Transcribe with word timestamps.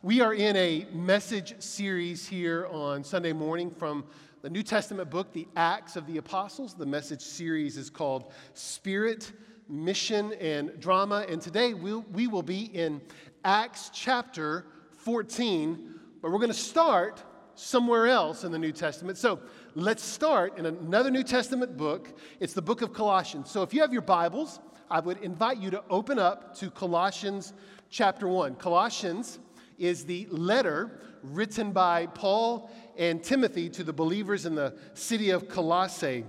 We 0.00 0.20
are 0.20 0.32
in 0.32 0.54
a 0.54 0.86
message 0.92 1.60
series 1.60 2.24
here 2.24 2.68
on 2.70 3.02
Sunday 3.02 3.32
morning 3.32 3.68
from 3.68 4.04
the 4.42 4.48
New 4.48 4.62
Testament 4.62 5.10
book, 5.10 5.32
The 5.32 5.48
Acts 5.56 5.96
of 5.96 6.06
the 6.06 6.18
Apostles. 6.18 6.74
The 6.74 6.86
message 6.86 7.20
series 7.20 7.76
is 7.76 7.90
called 7.90 8.32
Spirit, 8.54 9.32
Mission, 9.68 10.34
and 10.34 10.78
Drama. 10.78 11.26
And 11.28 11.42
today 11.42 11.74
we'll, 11.74 12.02
we 12.12 12.28
will 12.28 12.44
be 12.44 12.66
in 12.66 13.00
Acts 13.44 13.90
chapter 13.92 14.66
14, 14.98 15.94
but 16.22 16.30
we're 16.30 16.38
going 16.38 16.46
to 16.46 16.54
start 16.54 17.24
somewhere 17.56 18.06
else 18.06 18.44
in 18.44 18.52
the 18.52 18.58
New 18.58 18.70
Testament. 18.70 19.18
So 19.18 19.40
let's 19.74 20.04
start 20.04 20.58
in 20.58 20.66
another 20.66 21.10
New 21.10 21.24
Testament 21.24 21.76
book. 21.76 22.16
It's 22.38 22.52
the 22.52 22.62
book 22.62 22.82
of 22.82 22.92
Colossians. 22.92 23.50
So 23.50 23.64
if 23.64 23.74
you 23.74 23.80
have 23.80 23.92
your 23.92 24.02
Bibles, 24.02 24.60
I 24.88 25.00
would 25.00 25.18
invite 25.22 25.58
you 25.58 25.70
to 25.70 25.82
open 25.90 26.20
up 26.20 26.54
to 26.58 26.70
Colossians 26.70 27.52
chapter 27.90 28.28
1. 28.28 28.54
Colossians 28.54 29.40
is 29.78 30.04
the 30.04 30.26
letter 30.30 31.00
written 31.22 31.72
by 31.72 32.06
Paul 32.06 32.70
and 32.96 33.22
Timothy 33.22 33.68
to 33.70 33.84
the 33.84 33.92
believers 33.92 34.46
in 34.46 34.54
the 34.54 34.76
city 34.94 35.30
of 35.30 35.48
Colossae. 35.48 36.24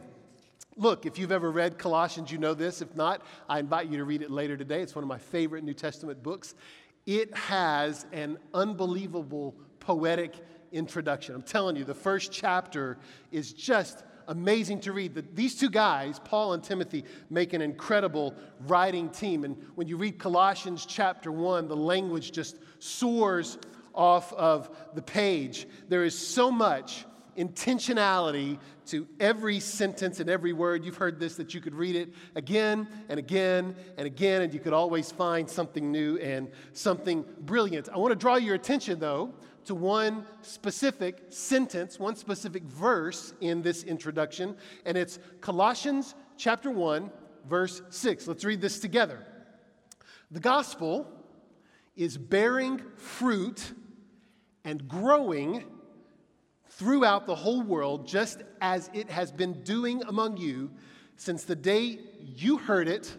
Look, 0.76 1.06
if 1.06 1.20
you've 1.20 1.32
ever 1.32 1.52
read 1.52 1.78
Colossians, 1.78 2.32
you 2.32 2.38
know 2.38 2.54
this. 2.54 2.82
If 2.82 2.96
not, 2.96 3.22
I 3.50 3.60
invite 3.60 3.88
you 3.88 3.98
to 3.98 4.06
read 4.06 4.22
it 4.22 4.32
later 4.32 4.56
today. 4.56 4.82
It's 4.82 4.96
one 4.96 5.04
of 5.04 5.10
my 5.10 5.18
favorite 5.18 5.64
New 5.64 5.74
Testament 5.74 6.24
books. 6.24 6.56
It 7.06 7.36
has 7.36 8.06
an 8.14 8.38
unbelievable 8.54 9.56
poetic 9.80 10.36
introduction. 10.72 11.36
I'm 11.36 11.42
telling 11.42 11.76
you, 11.76 11.84
the 11.84 11.94
first 11.94 12.32
chapter 12.32 12.98
is 13.32 13.52
just 13.52 14.04
amazing 14.30 14.80
to 14.82 14.94
read. 14.94 15.16
that 15.16 15.36
these 15.36 15.56
two 15.56 15.70
guys, 15.70 16.20
Paul 16.20 16.54
and 16.54 16.64
Timothy, 16.64 17.04
make 17.30 17.52
an 17.54 17.62
incredible 17.62 18.36
writing 18.68 19.10
team. 19.10 19.44
And 19.44 19.58
when 19.76 19.88
you 19.88 19.98
read 19.98 20.20
Colossians 20.20 20.86
chapter 20.86 21.32
1, 21.32 21.68
the 21.68 21.76
language 21.76 22.32
just 22.32 22.58
soars 22.78 23.58
off 23.94 24.32
of 24.34 24.70
the 24.94 25.02
page. 25.02 25.68
There 25.90 26.06
is 26.06 26.18
so 26.18 26.52
much 26.52 27.06
intentionality 27.38 28.60
to 28.88 29.08
every 29.20 29.60
sentence 29.60 30.20
and 30.20 30.30
every 30.30 30.54
word. 30.54 30.84
You've 30.86 30.98
heard 30.98 31.20
this 31.20 31.36
that 31.36 31.54
you 31.54 31.62
could 31.62 31.74
read 31.74 31.96
it 31.96 32.14
again 32.36 32.88
and 33.08 33.18
again 33.18 33.76
and 33.98 34.06
again, 34.06 34.42
and 34.42 34.54
you 34.54 34.60
could 34.60 34.74
always 34.74 35.12
find 35.12 35.50
something 35.50 35.92
new 35.92 36.18
and 36.18 36.50
something 36.74 37.26
brilliant. 37.42 37.90
I 37.90 37.98
want 37.98 38.12
to 38.12 38.16
draw 38.16 38.36
your 38.36 38.56
attention, 38.56 39.00
though, 39.00 39.34
to 39.70 39.76
one 39.76 40.26
specific 40.42 41.26
sentence, 41.30 42.00
one 42.00 42.16
specific 42.16 42.64
verse 42.64 43.36
in 43.40 43.62
this 43.62 43.84
introduction, 43.84 44.56
and 44.84 44.98
it's 44.98 45.20
Colossians 45.42 46.16
chapter 46.38 46.72
1, 46.72 47.12
verse 47.48 47.84
6. 47.92 48.28
Let's 48.28 48.44
read 48.44 48.62
this 48.62 48.80
together. 48.80 49.24
The 50.32 50.40
gospel 50.40 51.06
is 51.96 52.18
bearing 52.18 52.82
fruit 52.96 53.74
and 54.66 54.88
growing 54.88 55.66
throughout 56.70 57.28
the 57.28 57.36
whole 57.36 57.62
world, 57.62 58.08
just 58.08 58.42
as 58.62 58.90
it 58.96 59.08
has 59.12 59.32
been 59.32 59.62
doing 59.62 60.02
among 60.08 60.38
you 60.38 60.72
since 61.16 61.44
the 61.44 61.56
day 61.56 62.00
you 62.26 62.58
heard 62.58 62.88
it 62.88 63.16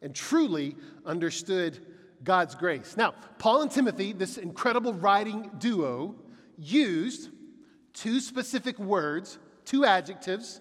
and 0.00 0.14
truly 0.14 0.76
understood 1.04 1.84
God's 2.24 2.54
grace. 2.54 2.96
Now, 2.96 3.14
Paul 3.38 3.62
and 3.62 3.70
Timothy, 3.70 4.12
this 4.12 4.38
incredible 4.38 4.94
writing 4.94 5.50
duo, 5.58 6.14
used 6.56 7.30
two 7.92 8.20
specific 8.20 8.78
words, 8.78 9.38
two 9.64 9.84
adjectives, 9.84 10.60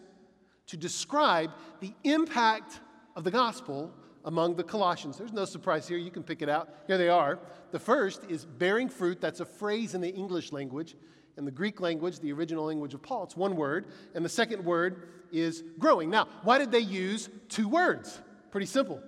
to 0.68 0.78
describe 0.78 1.52
the 1.80 1.94
impact 2.04 2.80
of 3.16 3.24
the 3.24 3.32
gospel 3.32 3.94
among 4.26 4.56
the 4.56 4.64
Colossians. 4.64 5.18
There's 5.18 5.34
no 5.34 5.46
surprise 5.46 5.88
here. 5.88 5.98
You 5.98 6.12
can 6.12 6.24
pick 6.24 6.42
it 6.42 6.50
out. 6.50 6.70
Here 6.88 6.98
they 6.98 7.10
are. 7.10 7.40
The 7.72 7.80
first 7.80 8.24
is 8.30 8.46
bearing 8.46 8.90
fruit. 8.90 9.20
That's 9.20 9.40
a 9.40 9.46
phrase 9.46 9.96
in 9.96 10.02
the 10.02 10.14
English 10.14 10.52
language. 10.52 10.96
In 11.38 11.46
the 11.46 11.52
Greek 11.52 11.80
language, 11.80 12.20
the 12.20 12.32
original 12.32 12.66
language 12.66 12.94
of 12.94 13.02
Paul, 13.02 13.24
it's 13.24 13.36
one 13.36 13.56
word. 13.56 13.88
And 14.14 14.24
the 14.24 14.30
second 14.30 14.64
word 14.64 15.10
is 15.32 15.64
growing. 15.80 16.10
Now, 16.10 16.28
why 16.44 16.58
did 16.58 16.72
they 16.72 16.80
use 16.80 17.30
two 17.50 17.68
words? 17.68 18.22
Pretty 18.52 18.68
simple. 18.68 19.02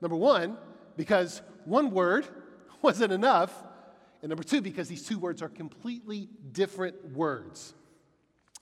Number 0.00 0.16
one, 0.16 0.56
because 0.96 1.40
one 1.68 1.90
word 1.90 2.26
wasn't 2.82 3.12
enough. 3.12 3.52
And 4.22 4.30
number 4.30 4.42
two, 4.42 4.60
because 4.60 4.88
these 4.88 5.06
two 5.06 5.18
words 5.18 5.42
are 5.42 5.48
completely 5.48 6.28
different 6.52 7.12
words. 7.12 7.74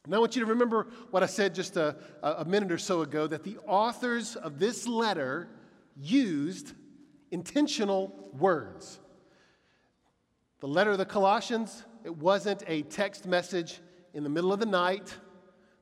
And 0.05 0.15
I 0.15 0.19
want 0.19 0.37
you 0.37 0.45
to 0.45 0.51
remember 0.51 0.87
what 1.11 1.23
I 1.23 1.27
said 1.27 1.55
just 1.55 1.77
a, 1.77 1.97
a 2.23 2.45
minute 2.45 2.71
or 2.71 2.79
so 2.79 3.01
ago 3.01 3.27
that 3.27 3.43
the 3.43 3.59
authors 3.67 4.37
of 4.37 4.59
this 4.59 4.87
letter 4.87 5.49
used 5.97 6.75
intentional 7.31 8.31
words. 8.39 9.01
The 10.61 10.69
letter 10.69 10.93
of 10.93 10.99
the 10.99 11.07
Colossians, 11.07 11.85
it 12.05 12.17
wasn't 12.17 12.63
a 12.69 12.83
text 12.83 13.27
message 13.27 13.81
in 14.15 14.23
the 14.23 14.31
middle 14.31 14.53
of 14.53 14.61
the 14.61 14.67
night. 14.67 15.15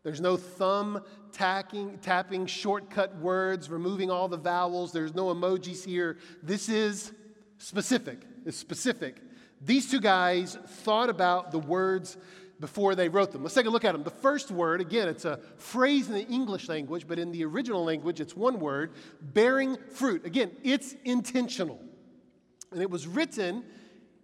There's 0.04 0.20
no 0.20 0.36
thumb 0.36 1.02
tacking, 1.32 1.98
tapping 1.98 2.46
shortcut 2.46 3.16
words, 3.16 3.70
removing 3.70 4.10
all 4.10 4.28
the 4.28 4.36
vowels. 4.36 4.92
There's 4.92 5.14
no 5.14 5.34
emojis 5.34 5.84
here. 5.84 6.18
This 6.42 6.68
is 6.68 7.12
specific. 7.58 8.20
It's 8.44 8.58
specific. 8.58 9.16
These 9.62 9.90
two 9.90 10.00
guys 10.00 10.58
thought 10.66 11.08
about 11.08 11.50
the 11.50 11.58
words 11.58 12.18
before 12.60 12.94
they 12.94 13.08
wrote 13.08 13.32
them. 13.32 13.42
Let's 13.42 13.54
take 13.54 13.66
a 13.66 13.70
look 13.70 13.84
at 13.84 13.92
them. 13.92 14.04
The 14.04 14.10
first 14.10 14.50
word, 14.50 14.82
again, 14.82 15.08
it's 15.08 15.24
a 15.24 15.40
phrase 15.56 16.08
in 16.08 16.14
the 16.14 16.26
English 16.26 16.68
language, 16.68 17.06
but 17.08 17.18
in 17.18 17.32
the 17.32 17.44
original 17.44 17.82
language, 17.82 18.20
it's 18.20 18.36
one 18.36 18.60
word 18.60 18.92
bearing 19.20 19.76
fruit. 19.90 20.26
Again, 20.26 20.50
it's 20.62 20.94
intentional. 21.04 21.80
And 22.70 22.82
it 22.82 22.90
was 22.90 23.06
written 23.06 23.64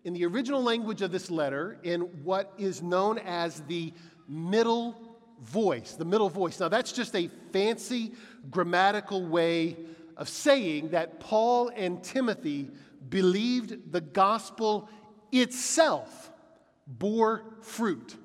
in 0.04 0.12
the 0.12 0.26
original 0.26 0.62
language 0.62 1.02
of 1.02 1.10
this 1.10 1.30
letter 1.30 1.78
in 1.82 2.02
what 2.22 2.52
is 2.58 2.82
known 2.82 3.18
as 3.18 3.62
the 3.62 3.94
middle 4.28 5.09
voice. 5.40 5.94
The 5.94 6.04
middle 6.04 6.28
voice. 6.28 6.60
Now, 6.60 6.68
that's 6.68 6.92
just 6.92 7.14
a 7.16 7.28
fancy 7.52 8.12
grammatical 8.50 9.26
way 9.26 9.76
of 10.16 10.28
saying 10.28 10.90
that 10.90 11.20
Paul 11.20 11.70
and 11.74 12.02
Timothy 12.02 12.70
believed 13.08 13.92
the 13.92 14.00
gospel 14.00 14.88
itself 15.32 16.30
bore 16.86 17.44
fruit 17.62 18.16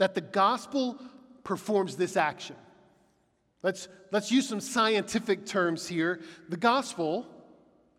that 0.00 0.14
the 0.14 0.20
gospel 0.22 0.98
performs 1.44 1.94
this 1.94 2.16
action. 2.16 2.56
Let's, 3.62 3.86
let's 4.10 4.32
use 4.32 4.48
some 4.48 4.60
scientific 4.60 5.44
terms 5.44 5.86
here. 5.86 6.20
The 6.48 6.56
gospel, 6.56 7.26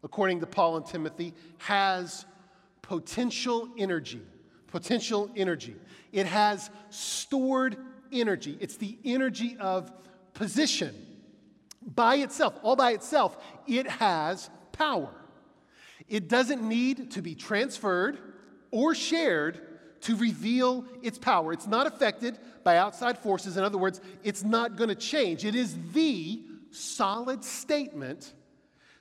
according 0.03 0.39
to 0.39 0.47
Paul 0.47 0.77
and 0.77 0.85
Timothy, 0.85 1.35
has 1.59 2.25
potential 2.81 3.69
energy. 3.77 4.21
Potential 4.65 5.29
energy. 5.35 5.75
It 6.11 6.25
has 6.25 6.71
stored 6.89 7.77
energy. 8.11 8.57
It's 8.59 8.77
the 8.77 8.97
energy 9.03 9.57
of 9.59 9.91
position. 10.33 10.95
By 11.83 12.15
itself, 12.17 12.55
all 12.61 12.75
by 12.75 12.91
itself, 12.91 13.37
it 13.67 13.87
has 13.87 14.49
power. 14.71 15.09
It 16.07 16.27
doesn't 16.27 16.61
need 16.61 17.11
to 17.11 17.21
be 17.21 17.35
transferred 17.35 18.19
or 18.69 18.93
shared 18.93 19.61
to 20.01 20.15
reveal 20.15 20.85
its 21.01 21.17
power. 21.17 21.53
It's 21.53 21.67
not 21.67 21.87
affected 21.87 22.37
by 22.63 22.77
outside 22.77 23.17
forces. 23.17 23.57
In 23.57 23.63
other 23.63 23.77
words, 23.77 24.01
it's 24.23 24.43
not 24.43 24.75
going 24.75 24.89
to 24.89 24.95
change. 24.95 25.45
It 25.45 25.55
is 25.55 25.75
the 25.93 26.41
solid 26.71 27.43
statement 27.43 28.33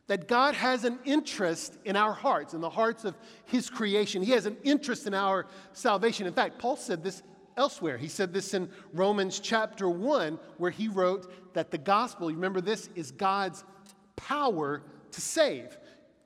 that 0.07 0.27
God 0.27 0.55
has 0.55 0.85
an 0.85 0.99
interest 1.05 1.79
in 1.85 1.95
our 1.95 2.13
hearts, 2.13 2.53
in 2.53 2.61
the 2.61 2.71
hearts 2.71 3.05
of 3.05 3.17
His 3.45 3.71
creation. 3.71 4.23
He 4.23 4.33
has 4.33 4.45
an 4.45 4.57
interest 4.65 5.07
in 5.07 5.15
our 5.15 5.47
salvation. 5.73 6.27
In 6.27 6.33
fact, 6.33 6.59
Paul 6.59 6.77
said 6.77 7.05
this 7.05 7.23
elsewhere. 7.57 7.97
He 7.99 8.09
said 8.09 8.33
this 8.33 8.55
in 8.55 8.71
Romans 8.93 9.41
chapter 9.41 9.89
1, 9.89 10.39
where 10.59 10.71
he 10.71 10.89
wrote 10.89 11.55
that 11.55 11.71
the 11.71 11.79
gospel, 11.79 12.29
remember 12.29 12.61
this, 12.61 12.89
is 12.95 13.11
God's 13.11 13.65
power 14.17 14.83
to 15.13 15.21
save. 15.21 15.77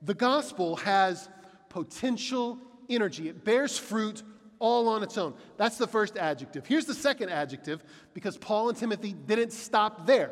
The 0.01 0.13
gospel 0.13 0.75
has 0.77 1.29
potential 1.69 2.59
energy, 2.89 3.29
it 3.29 3.43
bears 3.43 3.77
fruit 3.77 4.23
all 4.59 4.87
on 4.87 5.03
its 5.03 5.17
own. 5.17 5.33
That's 5.57 5.77
the 5.77 5.87
first 5.87 6.17
adjective. 6.17 6.65
Here's 6.65 6.85
the 6.85 6.93
second 6.93 7.29
adjective 7.29 7.83
because 8.13 8.37
Paul 8.37 8.69
and 8.69 8.77
Timothy 8.77 9.13
didn't 9.13 9.51
stop 9.51 10.07
there. 10.07 10.31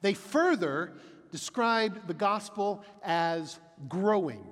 They 0.00 0.14
further 0.14 0.92
described 1.30 2.06
the 2.06 2.14
gospel 2.14 2.84
as 3.02 3.58
growing. 3.88 4.44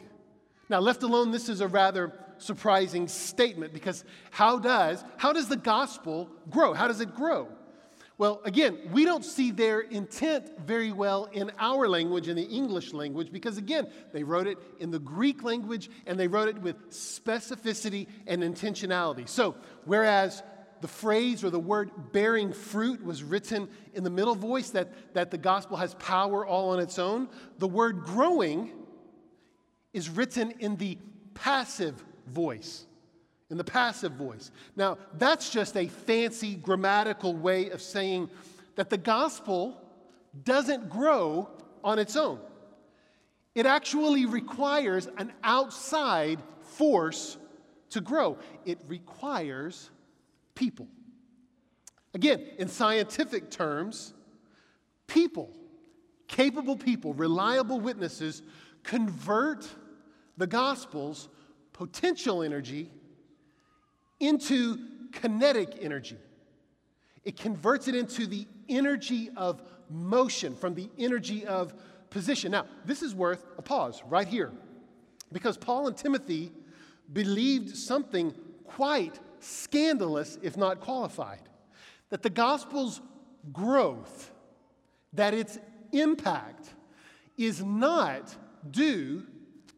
Now, 0.68 0.80
left 0.80 1.02
alone, 1.02 1.30
this 1.30 1.48
is 1.48 1.60
a 1.60 1.68
rather 1.68 2.12
surprising 2.38 3.08
statement 3.08 3.72
because 3.72 4.04
how 4.30 4.58
does, 4.58 5.04
how 5.16 5.32
does 5.32 5.48
the 5.48 5.56
gospel 5.56 6.30
grow? 6.50 6.72
How 6.72 6.88
does 6.88 7.00
it 7.00 7.14
grow? 7.14 7.48
Well, 8.18 8.40
again, 8.44 8.78
we 8.90 9.04
don't 9.04 9.24
see 9.24 9.52
their 9.52 9.80
intent 9.80 10.58
very 10.66 10.90
well 10.90 11.26
in 11.26 11.52
our 11.60 11.88
language, 11.88 12.26
in 12.26 12.34
the 12.34 12.42
English 12.42 12.92
language, 12.92 13.30
because 13.30 13.58
again, 13.58 13.86
they 14.12 14.24
wrote 14.24 14.48
it 14.48 14.58
in 14.80 14.90
the 14.90 14.98
Greek 14.98 15.44
language 15.44 15.88
and 16.04 16.18
they 16.18 16.26
wrote 16.26 16.48
it 16.48 16.58
with 16.58 16.90
specificity 16.90 18.08
and 18.26 18.42
intentionality. 18.42 19.28
So, 19.28 19.54
whereas 19.84 20.42
the 20.80 20.88
phrase 20.88 21.44
or 21.44 21.50
the 21.50 21.60
word 21.60 21.90
bearing 22.12 22.52
fruit 22.52 23.04
was 23.04 23.22
written 23.22 23.68
in 23.94 24.02
the 24.02 24.10
middle 24.10 24.34
voice, 24.34 24.70
that, 24.70 25.14
that 25.14 25.30
the 25.30 25.38
gospel 25.38 25.76
has 25.76 25.94
power 25.94 26.44
all 26.44 26.70
on 26.70 26.80
its 26.80 26.98
own, 26.98 27.28
the 27.58 27.68
word 27.68 28.02
growing 28.04 28.72
is 29.92 30.08
written 30.08 30.52
in 30.58 30.76
the 30.76 30.98
passive 31.34 32.04
voice, 32.28 32.86
in 33.50 33.56
the 33.56 33.64
passive 33.64 34.12
voice. 34.12 34.50
Now, 34.76 34.98
that's 35.16 35.50
just 35.50 35.76
a 35.76 35.88
fancy 35.88 36.54
grammatical 36.54 37.34
way 37.34 37.70
of 37.70 37.82
saying 37.82 38.30
that 38.76 38.90
the 38.90 38.98
gospel 38.98 39.80
doesn't 40.44 40.88
grow 40.88 41.48
on 41.82 41.98
its 41.98 42.16
own. 42.16 42.38
It 43.54 43.66
actually 43.66 44.26
requires 44.26 45.08
an 45.16 45.32
outside 45.42 46.40
force 46.62 47.38
to 47.90 48.00
grow, 48.00 48.38
it 48.66 48.78
requires 48.86 49.90
people. 50.54 50.86
Again, 52.14 52.44
in 52.58 52.68
scientific 52.68 53.50
terms, 53.50 54.12
people, 55.06 55.50
capable 56.26 56.76
people, 56.76 57.14
reliable 57.14 57.80
witnesses, 57.80 58.42
convert 58.82 59.66
the 60.36 60.46
gospel's 60.46 61.28
potential 61.78 62.42
energy 62.42 62.90
into 64.18 64.78
kinetic 65.12 65.78
energy. 65.80 66.18
It 67.24 67.36
converts 67.36 67.86
it 67.86 67.94
into 67.94 68.26
the 68.26 68.48
energy 68.68 69.30
of 69.36 69.62
motion, 69.88 70.56
from 70.56 70.74
the 70.74 70.90
energy 70.98 71.46
of 71.46 71.72
position. 72.10 72.50
Now, 72.50 72.66
this 72.84 73.00
is 73.00 73.14
worth 73.14 73.46
a 73.58 73.62
pause 73.62 74.02
right 74.08 74.26
here 74.26 74.50
because 75.32 75.56
Paul 75.56 75.86
and 75.86 75.96
Timothy 75.96 76.50
believed 77.12 77.76
something 77.76 78.34
quite 78.64 79.20
scandalous, 79.38 80.36
if 80.42 80.56
not 80.56 80.80
qualified 80.80 81.42
that 82.10 82.22
the 82.22 82.30
gospel's 82.30 83.00
growth, 83.52 84.32
that 85.12 85.32
its 85.32 85.58
impact 85.92 86.74
is 87.36 87.62
not 87.62 88.34
due 88.68 89.24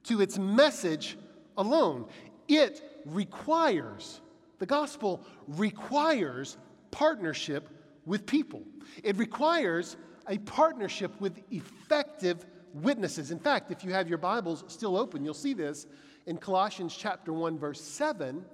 to 0.04 0.22
its 0.22 0.38
message 0.38 1.18
alone. 1.56 2.06
It 2.48 2.82
requires, 3.04 4.20
the 4.58 4.66
gospel 4.66 5.22
requires 5.46 6.56
partnership 6.90 7.68
with 8.06 8.26
people. 8.26 8.62
It 9.02 9.16
requires 9.16 9.96
a 10.28 10.38
partnership 10.38 11.20
with 11.20 11.40
effective 11.50 12.46
witnesses. 12.74 13.30
In 13.30 13.38
fact, 13.38 13.70
if 13.70 13.84
you 13.84 13.92
have 13.92 14.08
your 14.08 14.18
Bibles 14.18 14.64
still 14.68 14.96
open, 14.96 15.24
you'll 15.24 15.34
see 15.34 15.54
this 15.54 15.86
in 16.26 16.36
Colossians 16.36 16.96
chapter 16.96 17.32
1 17.32 17.58
verse 17.58 17.80
7. 17.80 18.44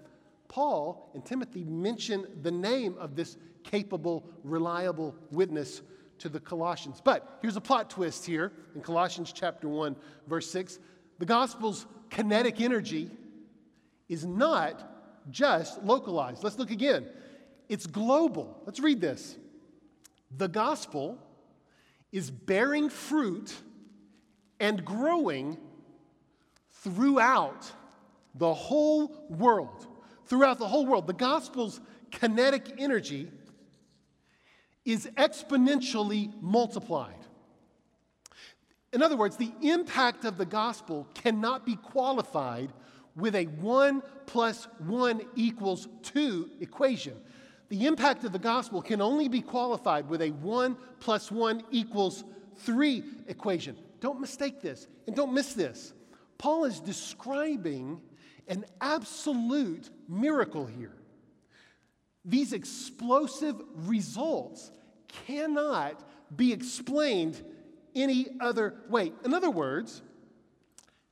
Paul 0.48 1.10
and 1.14 1.25
Timothy 1.25 1.64
mention 1.64 2.26
the 2.43 2.50
name 2.50 2.96
of 2.98 3.16
this 3.16 3.37
capable, 3.64 4.25
reliable 4.44 5.14
witness 5.31 5.82
to 6.19 6.28
the 6.28 6.40
Colossians. 6.40 7.00
But 7.02 7.38
here's 7.43 7.56
a 7.56 7.60
plot 7.60 7.90
twist 7.90 8.25
here 8.25 8.52
in 8.75 8.81
Colossians 8.81 9.32
chapter 9.32 9.69
1 9.69 9.96
verse 10.26 10.50
6. 10.50 10.78
The 11.19 11.26
gospel's 11.26 11.87
kinetic 12.11 12.61
energy 12.61 13.11
is 14.08 14.25
not 14.25 15.31
just 15.31 15.82
localized. 15.82 16.44
Let's 16.44 16.58
look 16.58 16.70
again. 16.70 17.06
It's 17.69 17.87
global. 17.87 18.62
Let's 18.64 18.81
read 18.81 19.00
this. 19.00 19.37
The 20.37 20.49
gospel 20.49 21.19
is 22.12 22.31
bearing 22.31 22.88
fruit 22.88 23.55
and 24.61 24.85
growing 24.85 25.58
throughout 26.82 27.70
the 28.35 28.55
whole 28.55 29.26
world. 29.29 29.87
Throughout 30.26 30.58
the 30.58 30.69
whole 30.69 30.87
world. 30.87 31.06
The 31.06 31.12
gospel's 31.12 31.81
kinetic 32.11 32.75
energy 32.79 33.31
is 34.85 35.08
exponentially 35.17 36.32
multiplied. 36.41 37.15
In 38.92 39.02
other 39.02 39.16
words, 39.16 39.36
the 39.36 39.52
impact 39.62 40.24
of 40.24 40.38
the 40.38 40.46
gospel 40.46 41.06
cannot 41.14 41.66
be 41.66 41.76
qualified 41.76 42.72
with 43.14 43.34
a 43.34 43.44
1 43.44 44.02
plus 44.26 44.68
1 44.78 45.22
equals 45.34 45.88
2 46.02 46.50
equation. 46.60 47.14
The 47.68 47.86
impact 47.86 48.24
of 48.24 48.32
the 48.32 48.38
gospel 48.38 48.80
can 48.80 49.00
only 49.00 49.28
be 49.28 49.40
qualified 49.40 50.08
with 50.08 50.22
a 50.22 50.30
1 50.30 50.76
plus 51.00 51.32
1 51.32 51.62
equals 51.70 52.24
3 52.58 53.02
equation. 53.26 53.76
Don't 54.00 54.20
mistake 54.20 54.60
this 54.60 54.86
and 55.06 55.16
don't 55.16 55.34
miss 55.34 55.54
this. 55.54 55.92
Paul 56.38 56.64
is 56.64 56.80
describing 56.80 58.00
an 58.46 58.64
absolute 58.80 59.90
miracle 60.08 60.66
here. 60.66 60.94
These 62.24 62.52
explosive 62.52 63.60
results 63.74 64.70
cannot 65.26 66.04
be 66.36 66.52
explained 66.52 67.42
any 67.96 68.28
other 68.40 68.75
way. 68.88 69.12
In 69.25 69.34
other 69.34 69.50
words, 69.50 70.02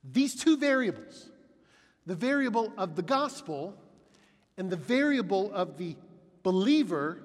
these 0.05 0.35
two 0.37 0.57
variables, 0.57 1.31
the 2.07 2.15
variable 2.15 2.73
of 2.77 2.95
the 2.95 3.03
gospel 3.03 3.75
and 4.57 4.71
the 4.71 4.77
variable 4.77 5.53
of 5.53 5.79
the 5.79 5.97
believer, 6.43 7.23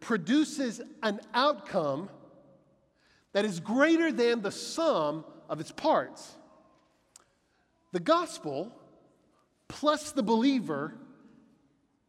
produces 0.00 0.80
an 1.02 1.20
outcome 1.34 2.08
that 3.32 3.44
is 3.44 3.60
greater 3.60 4.10
than 4.10 4.42
the 4.42 4.50
sum 4.50 5.24
of 5.48 5.60
its 5.60 5.70
parts. 5.70 6.34
The 7.92 8.00
gospel 8.00 8.72
plus 9.68 10.12
the 10.12 10.22
believer 10.22 10.94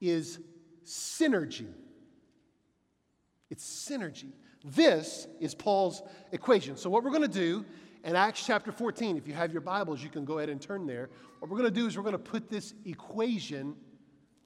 is 0.02 0.40
synergy. 0.86 1.72
It's 3.50 3.88
synergy. 3.90 4.32
This 4.64 5.28
is 5.42 5.54
Paul's 5.54 6.02
equation. 6.32 6.78
So, 6.78 6.90
what 6.90 7.04
we're 7.04 7.12
going 7.12 7.24
to 7.24 7.28
do 7.28 7.66
in 8.06 8.16
Acts 8.16 8.46
chapter 8.46 8.72
14, 8.72 9.18
if 9.18 9.28
you 9.28 9.34
have 9.34 9.52
your 9.52 9.62
Bibles, 9.62 10.02
you 10.02 10.10
can 10.10 10.24
go 10.24 10.38
ahead 10.38 10.50
and 10.50 10.62
turn 10.62 10.88
there. 10.88 11.10
What 11.40 11.52
we're 11.52 11.58
going 11.58 11.74
to 11.74 11.80
do 11.80 11.86
is 11.86 11.98
we're 11.98 12.04
going 12.04 12.14
to 12.14 12.20
put 12.20 12.50
this 12.50 12.74
equation 12.86 13.76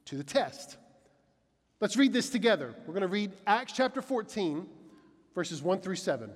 to 0.05 0.15
the 0.15 0.23
test. 0.23 0.77
Let's 1.79 1.95
read 1.97 2.13
this 2.13 2.31
together. 2.31 2.73
We're 2.87 2.93
going 2.93 3.01
to 3.01 3.07
read 3.07 3.31
Acts 3.45 3.73
chapter 3.73 4.01
14, 4.01 4.65
verses 5.35 5.61
1 5.61 5.81
through 5.81 5.97
7. 5.97 6.31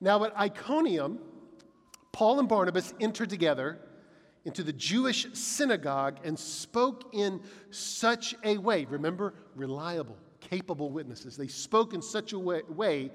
Now, 0.00 0.22
at 0.22 0.36
Iconium, 0.38 1.18
Paul 2.12 2.38
and 2.38 2.48
Barnabas 2.48 2.94
entered 3.00 3.30
together 3.30 3.80
into 4.44 4.62
the 4.62 4.72
Jewish 4.72 5.26
synagogue 5.32 6.18
and 6.22 6.38
spoke 6.38 7.12
in 7.12 7.40
such 7.70 8.36
a 8.44 8.58
way. 8.58 8.84
Remember, 8.84 9.34
reliable 9.56 10.16
capable 10.52 10.90
witnesses. 10.90 11.34
They 11.34 11.46
spoke 11.46 11.94
in 11.94 12.02
such 12.02 12.34
a 12.34 12.38
way, 12.38 12.60
way 12.68 13.10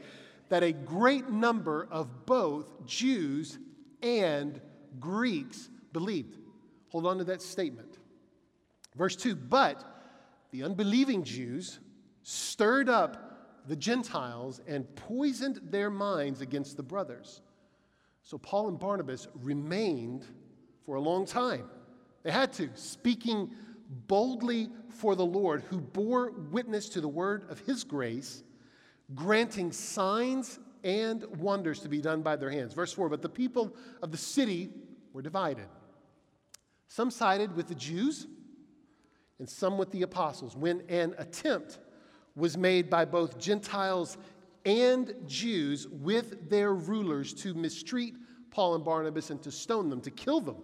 that 0.50 0.64
a 0.64 0.72
great 0.72 1.30
number 1.30 1.88
of 1.92 2.26
both 2.26 2.86
Jews 2.88 3.60
and 4.02 4.60
Greeks 5.00 5.70
believed. 5.94 6.36
Hold 6.90 7.06
on 7.06 7.20
to 7.20 7.24
that 7.26 7.44
statement. 7.44 8.00
Verse 8.96 9.16
2 9.16 9.36
But 9.36 9.84
the 10.50 10.64
unbelieving 10.64 11.24
Jews 11.24 11.80
stirred 12.24 12.90
up 12.90 13.68
the 13.68 13.76
Gentiles 13.76 14.60
and 14.68 14.88
poisoned 14.96 15.60
their 15.70 15.92
minds 15.92 16.42
against 16.42 16.76
the 16.76 16.84
brothers. 16.84 17.42
So 18.24 18.40
Paul 18.40 18.70
and 18.70 18.80
Barnabas 18.80 19.28
remained 19.36 20.26
for 20.86 20.96
a 20.96 21.02
long 21.02 21.26
time. 21.26 21.70
They 22.24 22.32
had 22.32 22.52
to, 22.54 22.70
speaking 22.74 23.52
boldly 23.90 24.70
for 24.90 25.16
the 25.16 25.26
Lord, 25.26 25.64
who 25.70 25.80
bore 25.80 26.32
witness 26.32 26.90
to 26.90 27.02
the 27.02 27.08
word 27.08 27.50
of 27.50 27.60
his 27.60 27.84
grace, 27.84 28.44
granting 29.16 29.72
signs 29.72 30.60
and 30.84 31.24
wonders 31.38 31.80
to 31.82 31.90
be 31.90 32.02
done 32.02 32.22
by 32.22 32.36
their 32.36 32.50
hands. 32.50 32.74
Verse 32.74 32.94
4 32.94 33.10
But 33.10 33.22
the 33.22 33.30
people 33.30 33.76
of 34.02 34.12
the 34.12 34.18
city 34.18 34.70
were 35.14 35.22
divided. 35.22 35.68
Some 36.88 37.12
sided 37.12 37.56
with 37.56 37.68
the 37.68 37.76
Jews 37.76 38.28
and 39.40 39.50
some 39.50 39.78
with 39.78 39.92
the 39.92 40.04
apostles. 40.04 40.56
When 40.56 40.82
an 40.90 41.16
attempt 41.18 41.80
was 42.36 42.58
made 42.58 42.90
by 42.90 43.06
both 43.06 43.38
Gentiles 43.38 44.18
and 44.66 45.14
Jews 45.26 45.88
with 45.88 46.50
their 46.50 46.74
rulers 46.74 47.34
to 47.36 47.54
mistreat 47.54 48.16
Paul 48.52 48.76
and 48.76 48.86
Barnabas 48.86 49.30
and 49.30 49.42
to 49.44 49.52
stone 49.52 49.90
them, 49.90 50.02
to 50.02 50.12
kill 50.12 50.42
them. 50.42 50.58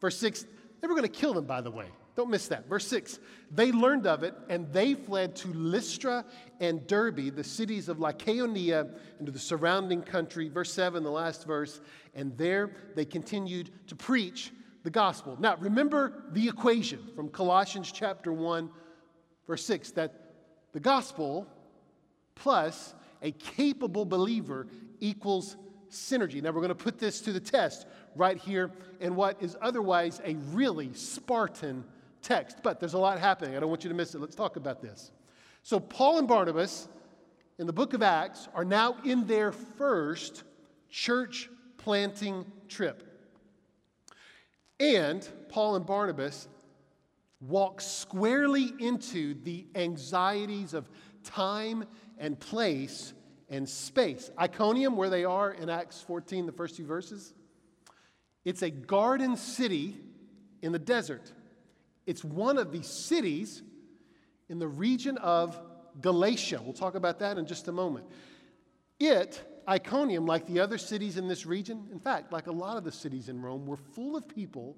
Verse 0.00 0.18
6 0.18 0.46
they 0.80 0.88
were 0.88 0.94
going 0.94 1.02
to 1.02 1.08
kill 1.08 1.32
them, 1.32 1.46
by 1.46 1.60
the 1.60 1.70
way. 1.70 1.86
Don't 2.16 2.30
miss 2.30 2.48
that. 2.48 2.66
Verse 2.66 2.86
6 2.88 3.20
They 3.50 3.70
learned 3.70 4.06
of 4.06 4.22
it 4.22 4.34
and 4.48 4.72
they 4.72 4.94
fled 4.94 5.36
to 5.36 5.48
Lystra 5.48 6.24
and 6.60 6.84
Derbe, 6.86 7.34
the 7.36 7.44
cities 7.44 7.88
of 7.88 7.98
Lycaonia, 7.98 8.90
and 9.18 9.26
to 9.26 9.32
the 9.32 9.38
surrounding 9.38 10.02
country. 10.02 10.48
Verse 10.48 10.72
7, 10.72 11.02
the 11.02 11.10
last 11.10 11.46
verse. 11.46 11.80
And 12.14 12.36
there 12.38 12.70
they 12.94 13.04
continued 13.04 13.70
to 13.88 13.94
preach 13.94 14.50
the 14.82 14.90
gospel. 14.90 15.36
Now, 15.38 15.56
remember 15.56 16.24
the 16.32 16.48
equation 16.48 17.00
from 17.14 17.28
Colossians 17.28 17.92
chapter 17.92 18.32
1, 18.32 18.70
verse 19.46 19.64
6 19.64 19.90
that 19.92 20.14
the 20.72 20.80
gospel 20.80 21.46
plus 22.34 22.94
a 23.20 23.32
capable 23.32 24.06
believer 24.06 24.68
equals 25.00 25.56
synergy. 25.90 26.42
Now, 26.42 26.50
we're 26.50 26.60
going 26.60 26.68
to 26.68 26.74
put 26.74 26.98
this 26.98 27.20
to 27.22 27.32
the 27.32 27.40
test 27.40 27.86
right 28.14 28.38
here 28.38 28.70
in 29.00 29.16
what 29.16 29.42
is 29.42 29.56
otherwise 29.60 30.20
a 30.24 30.34
really 30.52 30.94
Spartan 30.94 31.84
text, 32.26 32.58
but 32.62 32.80
there's 32.80 32.94
a 32.94 32.98
lot 32.98 33.18
happening. 33.18 33.56
I 33.56 33.60
don't 33.60 33.70
want 33.70 33.84
you 33.84 33.88
to 33.88 33.96
miss 33.96 34.14
it. 34.14 34.20
Let's 34.20 34.34
talk 34.34 34.56
about 34.56 34.82
this. 34.82 35.12
So, 35.62 35.80
Paul 35.80 36.18
and 36.18 36.28
Barnabas 36.28 36.88
in 37.58 37.66
the 37.66 37.72
book 37.72 37.94
of 37.94 38.02
Acts 38.02 38.48
are 38.54 38.64
now 38.64 38.96
in 39.04 39.26
their 39.26 39.52
first 39.52 40.42
church 40.90 41.48
planting 41.78 42.44
trip. 42.68 43.02
And 44.78 45.26
Paul 45.48 45.76
and 45.76 45.86
Barnabas 45.86 46.48
walk 47.40 47.80
squarely 47.80 48.72
into 48.78 49.34
the 49.42 49.66
anxieties 49.74 50.74
of 50.74 50.90
time 51.22 51.84
and 52.18 52.38
place 52.38 53.14
and 53.48 53.68
space. 53.68 54.30
Iconium, 54.38 54.96
where 54.96 55.10
they 55.10 55.24
are 55.24 55.52
in 55.52 55.70
Acts 55.70 56.02
14, 56.02 56.46
the 56.46 56.52
first 56.52 56.76
two 56.76 56.86
verses, 56.86 57.34
it's 58.44 58.62
a 58.62 58.70
garden 58.70 59.36
city 59.36 59.96
in 60.62 60.72
the 60.72 60.78
desert. 60.78 61.32
It's 62.06 62.24
one 62.24 62.56
of 62.56 62.72
the 62.72 62.82
cities 62.82 63.62
in 64.48 64.58
the 64.58 64.68
region 64.68 65.18
of 65.18 65.60
Galatia. 66.00 66.60
We'll 66.62 66.72
talk 66.72 66.94
about 66.94 67.18
that 67.18 67.38
in 67.38 67.46
just 67.46 67.68
a 67.68 67.72
moment. 67.72 68.06
It, 68.98 69.42
Iconium, 69.68 70.24
like 70.24 70.46
the 70.46 70.60
other 70.60 70.78
cities 70.78 71.16
in 71.16 71.28
this 71.28 71.44
region, 71.44 71.88
in 71.90 71.98
fact, 71.98 72.32
like 72.32 72.46
a 72.46 72.52
lot 72.52 72.76
of 72.76 72.84
the 72.84 72.92
cities 72.92 73.28
in 73.28 73.42
Rome, 73.42 73.66
were 73.66 73.76
full 73.76 74.16
of 74.16 74.28
people 74.28 74.76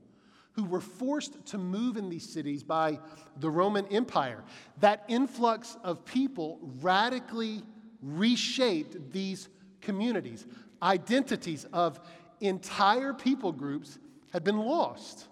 who 0.52 0.64
were 0.64 0.80
forced 0.80 1.46
to 1.46 1.58
move 1.58 1.96
in 1.96 2.08
these 2.08 2.28
cities 2.28 2.64
by 2.64 2.98
the 3.38 3.48
Roman 3.48 3.86
Empire. 3.88 4.42
That 4.80 5.04
influx 5.06 5.76
of 5.84 6.04
people 6.04 6.58
radically 6.80 7.62
reshaped 8.02 9.12
these 9.12 9.48
communities. 9.80 10.46
Identities 10.82 11.64
of 11.72 12.00
entire 12.40 13.12
people 13.12 13.52
groups 13.52 13.98
had 14.32 14.42
been 14.42 14.58
lost. 14.58 15.27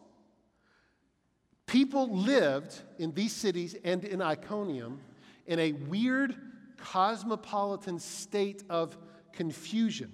People 1.66 2.16
lived 2.16 2.80
in 2.98 3.12
these 3.12 3.32
cities 3.32 3.76
and 3.84 4.04
in 4.04 4.22
Iconium 4.22 5.00
in 5.46 5.58
a 5.58 5.72
weird 5.72 6.36
cosmopolitan 6.76 7.98
state 7.98 8.62
of 8.70 8.96
confusion, 9.32 10.10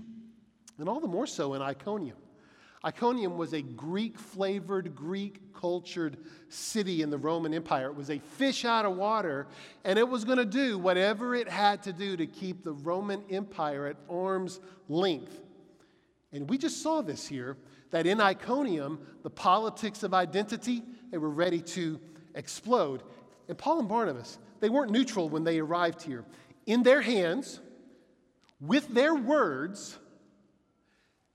and 0.79 0.89
all 0.89 1.01
the 1.01 1.07
more 1.07 1.27
so 1.27 1.55
in 1.55 1.63
Iconium. 1.63 2.17
Iconium 2.85 3.37
was 3.37 3.53
a 3.53 3.63
Greek 3.63 4.19
flavored, 4.19 4.97
Greek 4.97 5.53
cultured 5.55 6.17
city 6.49 7.03
in 7.03 7.11
the 7.11 7.19
Roman 7.19 7.55
Empire. 7.55 7.87
It 7.87 7.95
was 7.95 8.11
a 8.11 8.19
fish 8.19 8.65
out 8.65 8.85
of 8.85 8.97
water, 8.97 9.47
and 9.85 9.99
it 9.99 10.09
was 10.09 10.25
going 10.25 10.39
to 10.39 10.45
do 10.45 10.79
whatever 10.79 11.35
it 11.37 11.49
had 11.49 11.83
to 11.85 11.93
do 11.93 12.17
to 12.17 12.27
keep 12.27 12.65
the 12.65 12.73
Roman 12.73 13.23
Empire 13.31 13.87
at 13.87 13.97
arm's 14.11 14.59
length. 14.89 15.39
And 16.33 16.49
we 16.49 16.59
just 16.59 16.83
saw 16.83 17.03
this 17.03 17.29
here 17.29 17.57
that 17.91 18.07
in 18.07 18.21
Iconium, 18.21 18.99
the 19.23 19.31
politics 19.31 20.03
of 20.03 20.15
identity, 20.15 20.83
they 21.13 21.19
were 21.19 21.31
ready 21.31 21.61
to 21.61 22.01
explode. 22.35 23.05
And 23.49 23.57
Paul 23.57 23.79
and 23.79 23.89
Barnabas, 23.89 24.39
they 24.59 24.71
weren't 24.71 24.91
neutral 24.91 25.29
when 25.29 25.45
they 25.45 25.61
arrived 25.61 26.03
here. 26.03 26.25
In 26.67 26.83
their 26.83 27.03
hands, 27.03 27.61
with 28.61 28.89
their 28.89 29.15
words, 29.15 29.99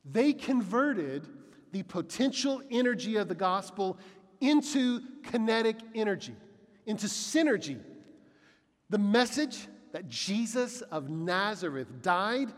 they 0.03 0.33
converted 0.33 1.27
the 1.71 1.83
potential 1.83 2.61
energy 2.71 3.17
of 3.17 3.27
the 3.27 3.35
gospel 3.35 3.99
into 4.41 5.01
kinetic 5.23 5.77
energy, 5.93 6.35
into 6.85 7.05
synergy. 7.07 7.79
The 8.89 8.97
message 8.97 9.67
that 9.91 10.07
Jesus 10.07 10.81
of 10.81 11.09
Nazareth 11.09 12.01
died 12.01 12.51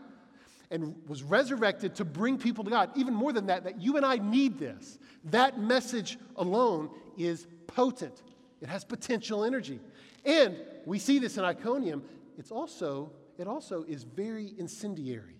and 0.70 0.94
was 1.08 1.22
resurrected 1.22 1.96
to 1.96 2.04
bring 2.04 2.38
people 2.38 2.64
to 2.64 2.70
God. 2.70 2.90
Even 2.94 3.14
more 3.14 3.32
than 3.32 3.46
that, 3.46 3.64
that 3.64 3.80
you 3.80 3.96
and 3.96 4.06
I 4.06 4.16
need 4.16 4.58
this. 4.58 4.98
That 5.24 5.60
message 5.60 6.18
alone 6.36 6.90
is 7.18 7.46
potent, 7.66 8.22
it 8.60 8.68
has 8.68 8.84
potential 8.84 9.44
energy. 9.44 9.80
And 10.24 10.56
we 10.84 10.98
see 10.98 11.18
this 11.18 11.38
in 11.38 11.44
Iconium. 11.44 12.02
It's 12.36 12.50
also, 12.50 13.12
it 13.38 13.46
also 13.46 13.84
is 13.84 14.04
very 14.04 14.54
incendiary, 14.58 15.36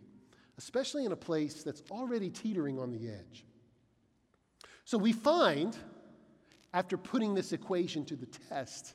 especially 0.59 1.05
in 1.05 1.13
a 1.13 1.17
place 1.17 1.63
that's 1.63 1.83
already 1.91 2.31
teetering 2.31 2.79
on 2.79 2.91
the 2.91 3.09
edge. 3.09 3.45
So 4.85 4.99
we 4.99 5.13
find, 5.13 5.77
after 6.73 6.97
putting 6.97 7.35
this 7.35 7.53
equation 7.53 8.05
to 8.07 8.17
the 8.17 8.27
test, 8.49 8.95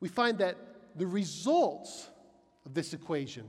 we 0.00 0.08
find 0.08 0.38
that 0.38 0.56
the 0.96 1.06
results 1.06 2.08
of 2.66 2.74
this 2.74 2.92
equation, 2.92 3.48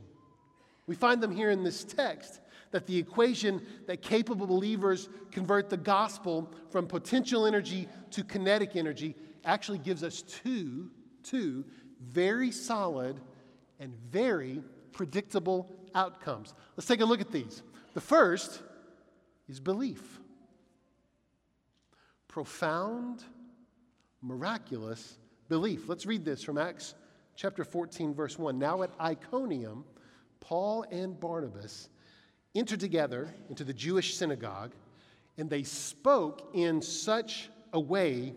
we 0.87 0.95
find 0.95 1.21
them 1.21 1.31
here 1.31 1.49
in 1.49 1.63
this 1.63 1.83
text, 1.83 2.39
that 2.71 2.87
the 2.87 2.97
equation 2.97 3.61
that 3.87 4.01
capable 4.01 4.47
believers 4.47 5.07
convert 5.31 5.69
the 5.69 5.77
gospel 5.77 6.51
from 6.71 6.87
potential 6.87 7.45
energy 7.45 7.87
to 8.11 8.23
kinetic 8.23 8.75
energy 8.75 9.15
actually 9.45 9.77
gives 9.77 10.03
us 10.03 10.23
two, 10.23 10.89
two 11.21 11.63
very 12.01 12.51
solid 12.51 13.19
and 13.79 13.93
very 14.09 14.61
predictable 14.91 15.69
outcomes. 15.95 16.53
Let's 16.75 16.87
take 16.87 17.01
a 17.01 17.05
look 17.05 17.21
at 17.21 17.31
these. 17.31 17.61
The 17.93 18.01
first 18.01 18.61
is 19.47 19.59
belief 19.59 20.19
profound, 22.33 23.23
miraculous 24.23 25.19
belief. 25.49 25.87
Let's 25.87 26.07
read 26.07 26.25
this 26.25 26.41
from 26.41 26.57
Acts 26.57 26.95
chapter 27.35 27.63
14, 27.63 28.15
verse 28.15 28.39
1. 28.39 28.57
Now 28.57 28.81
at 28.81 28.89
Iconium, 28.99 29.85
Paul 30.43 30.85
and 30.91 31.17
Barnabas 31.17 31.87
entered 32.53 32.81
together 32.81 33.33
into 33.49 33.63
the 33.63 33.73
Jewish 33.73 34.15
synagogue, 34.17 34.73
and 35.37 35.49
they 35.49 35.63
spoke 35.63 36.49
in 36.53 36.81
such 36.81 37.49
a 37.71 37.79
way 37.79 38.35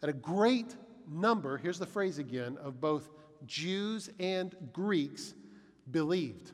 that 0.00 0.08
a 0.08 0.14
great 0.14 0.74
number, 1.06 1.58
here's 1.58 1.78
the 1.78 1.86
phrase 1.86 2.18
again, 2.18 2.56
of 2.62 2.80
both 2.80 3.10
Jews 3.46 4.08
and 4.18 4.56
Greeks 4.72 5.34
believed. 5.90 6.52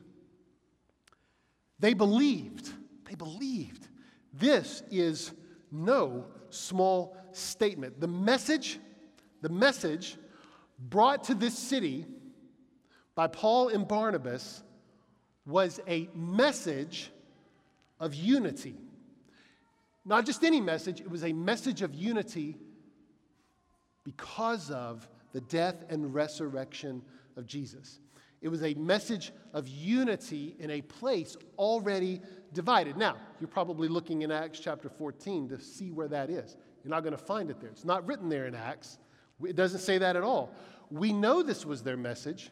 They 1.79 1.93
believed. 1.93 2.69
They 3.05 3.15
believed. 3.15 3.87
This 4.33 4.83
is 4.91 5.31
no 5.71 6.25
small 6.49 7.15
statement. 7.31 8.01
The 8.01 8.07
message, 8.07 8.77
the 9.41 9.49
message 9.49 10.17
brought 10.77 11.23
to 11.25 11.33
this 11.33 11.57
city 11.57 12.05
by 13.15 13.27
Paul 13.27 13.69
and 13.69 13.87
Barnabas 13.87 14.63
was 15.45 15.79
a 15.87 16.09
message 16.15 17.11
of 17.99 18.13
unity. 18.13 18.75
Not 20.05 20.25
just 20.25 20.43
any 20.43 20.59
message, 20.59 21.01
it 21.01 21.09
was 21.09 21.23
a 21.23 21.33
message 21.33 21.81
of 21.81 21.93
unity 21.93 22.57
because 24.03 24.71
of 24.71 25.07
the 25.33 25.41
death 25.41 25.83
and 25.89 26.13
resurrection 26.13 27.01
of 27.37 27.45
Jesus. 27.45 27.99
It 28.41 28.49
was 28.49 28.63
a 28.63 28.73
message 28.73 29.31
of 29.53 29.67
unity 29.67 30.55
in 30.59 30.71
a 30.71 30.81
place 30.81 31.37
already 31.59 32.21
divided. 32.53 32.97
Now, 32.97 33.17
you're 33.39 33.47
probably 33.47 33.87
looking 33.87 34.23
in 34.23 34.31
Acts 34.31 34.59
chapter 34.59 34.89
14 34.89 35.49
to 35.49 35.59
see 35.59 35.91
where 35.91 36.07
that 36.07 36.31
is. 36.31 36.57
You're 36.83 36.89
not 36.89 37.03
going 37.03 37.15
to 37.15 37.23
find 37.23 37.51
it 37.51 37.61
there. 37.61 37.69
It's 37.69 37.85
not 37.85 38.05
written 38.07 38.29
there 38.29 38.47
in 38.47 38.55
Acts. 38.55 38.97
It 39.43 39.55
doesn't 39.55 39.79
say 39.79 39.99
that 39.99 40.15
at 40.15 40.23
all. 40.23 40.55
We 40.89 41.13
know 41.13 41.43
this 41.43 41.65
was 41.65 41.83
their 41.83 41.97
message 41.97 42.49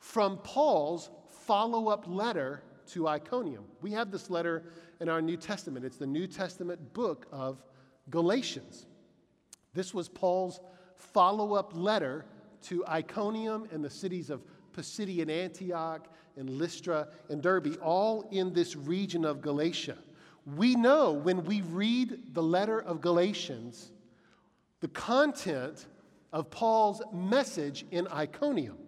from 0.00 0.38
Paul's 0.38 1.10
follow 1.46 1.88
up 1.88 2.04
letter 2.06 2.62
to 2.88 3.08
Iconium. 3.08 3.64
We 3.80 3.92
have 3.92 4.10
this 4.10 4.30
letter 4.30 4.64
in 5.00 5.08
our 5.08 5.22
New 5.22 5.36
Testament. 5.36 5.84
It's 5.84 5.96
the 5.96 6.06
New 6.06 6.26
Testament 6.26 6.92
book 6.92 7.26
of 7.32 7.62
Galatians. 8.10 8.86
This 9.74 9.94
was 9.94 10.08
Paul's 10.08 10.60
follow 10.94 11.54
up 11.54 11.72
letter 11.74 12.24
to 12.62 12.84
Iconium 12.86 13.68
and 13.72 13.84
the 13.84 13.90
cities 13.90 14.30
of 14.30 14.42
Pisidian 14.72 15.30
Antioch 15.30 16.06
and 16.36 16.48
Lystra 16.48 17.08
and 17.28 17.42
Derbe, 17.42 17.76
all 17.82 18.28
in 18.30 18.52
this 18.52 18.76
region 18.76 19.24
of 19.24 19.40
Galatia. 19.40 19.98
We 20.56 20.74
know 20.74 21.12
when 21.12 21.44
we 21.44 21.60
read 21.62 22.34
the 22.34 22.42
letter 22.42 22.80
of 22.80 23.00
Galatians, 23.00 23.92
the 24.80 24.88
content 24.88 25.86
of 26.32 26.50
Paul's 26.50 27.02
message 27.12 27.84
in 27.90 28.08
Iconium. 28.08 28.78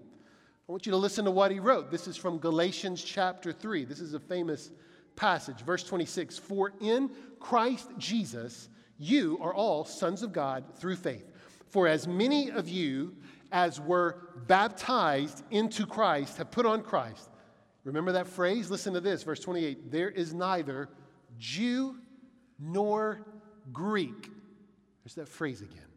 I 0.66 0.72
want 0.72 0.86
you 0.86 0.92
to 0.92 0.98
listen 0.98 1.26
to 1.26 1.30
what 1.30 1.50
he 1.50 1.60
wrote. 1.60 1.90
This 1.90 2.08
is 2.08 2.16
from 2.16 2.38
Galatians 2.38 3.04
chapter 3.04 3.52
3. 3.52 3.84
This 3.84 4.00
is 4.00 4.14
a 4.14 4.20
famous 4.20 4.70
passage. 5.14 5.60
Verse 5.60 5.84
26 5.84 6.38
For 6.38 6.72
in 6.80 7.10
Christ 7.38 7.90
Jesus, 7.98 8.70
you 8.98 9.38
are 9.42 9.52
all 9.52 9.84
sons 9.84 10.22
of 10.22 10.32
God 10.32 10.64
through 10.76 10.96
faith. 10.96 11.30
For 11.68 11.86
as 11.86 12.08
many 12.08 12.50
of 12.50 12.68
you 12.68 13.14
as 13.52 13.78
were 13.78 14.30
baptized 14.46 15.44
into 15.50 15.84
Christ 15.84 16.38
have 16.38 16.50
put 16.50 16.64
on 16.64 16.82
Christ. 16.82 17.28
Remember 17.84 18.12
that 18.12 18.26
phrase? 18.26 18.70
Listen 18.70 18.94
to 18.94 19.00
this, 19.00 19.22
verse 19.22 19.40
28. 19.40 19.92
There 19.92 20.08
is 20.08 20.32
neither 20.32 20.88
Jew 21.38 21.96
nor 22.58 23.26
Greek. 23.70 24.30
There's 25.04 25.14
that 25.16 25.28
phrase 25.28 25.60
again. 25.60 25.93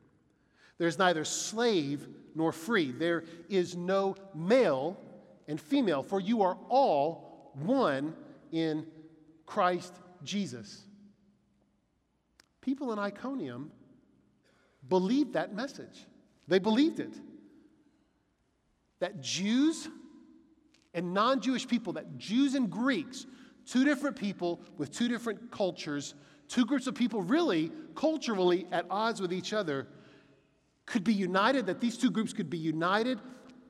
There's 0.77 0.97
neither 0.97 1.25
slave 1.25 2.07
nor 2.35 2.51
free. 2.51 2.91
There 2.91 3.23
is 3.49 3.75
no 3.75 4.15
male 4.35 4.99
and 5.47 5.59
female, 5.59 6.03
for 6.03 6.19
you 6.19 6.43
are 6.43 6.57
all 6.69 7.51
one 7.55 8.13
in 8.51 8.85
Christ 9.45 9.93
Jesus. 10.23 10.83
People 12.61 12.91
in 12.91 12.99
Iconium 12.99 13.71
believed 14.87 15.33
that 15.33 15.55
message. 15.55 16.05
They 16.47 16.59
believed 16.59 16.99
it 16.99 17.13
that 18.99 19.21
Jews 19.21 19.87
and 20.93 21.13
non 21.13 21.41
Jewish 21.41 21.67
people, 21.67 21.93
that 21.93 22.17
Jews 22.17 22.55
and 22.55 22.69
Greeks, 22.69 23.25
two 23.65 23.83
different 23.83 24.15
people 24.15 24.61
with 24.77 24.91
two 24.91 25.07
different 25.07 25.51
cultures, 25.51 26.15
two 26.47 26.65
groups 26.65 26.87
of 26.87 26.95
people 26.95 27.21
really 27.21 27.71
culturally 27.95 28.65
at 28.71 28.85
odds 28.89 29.21
with 29.21 29.33
each 29.33 29.53
other 29.53 29.87
could 30.87 31.03
be 31.03 31.13
united, 31.13 31.67
that 31.67 31.79
these 31.79 31.97
two 31.97 32.09
groups 32.09 32.33
could 32.33 32.49
be 32.49 32.57
united, 32.57 33.19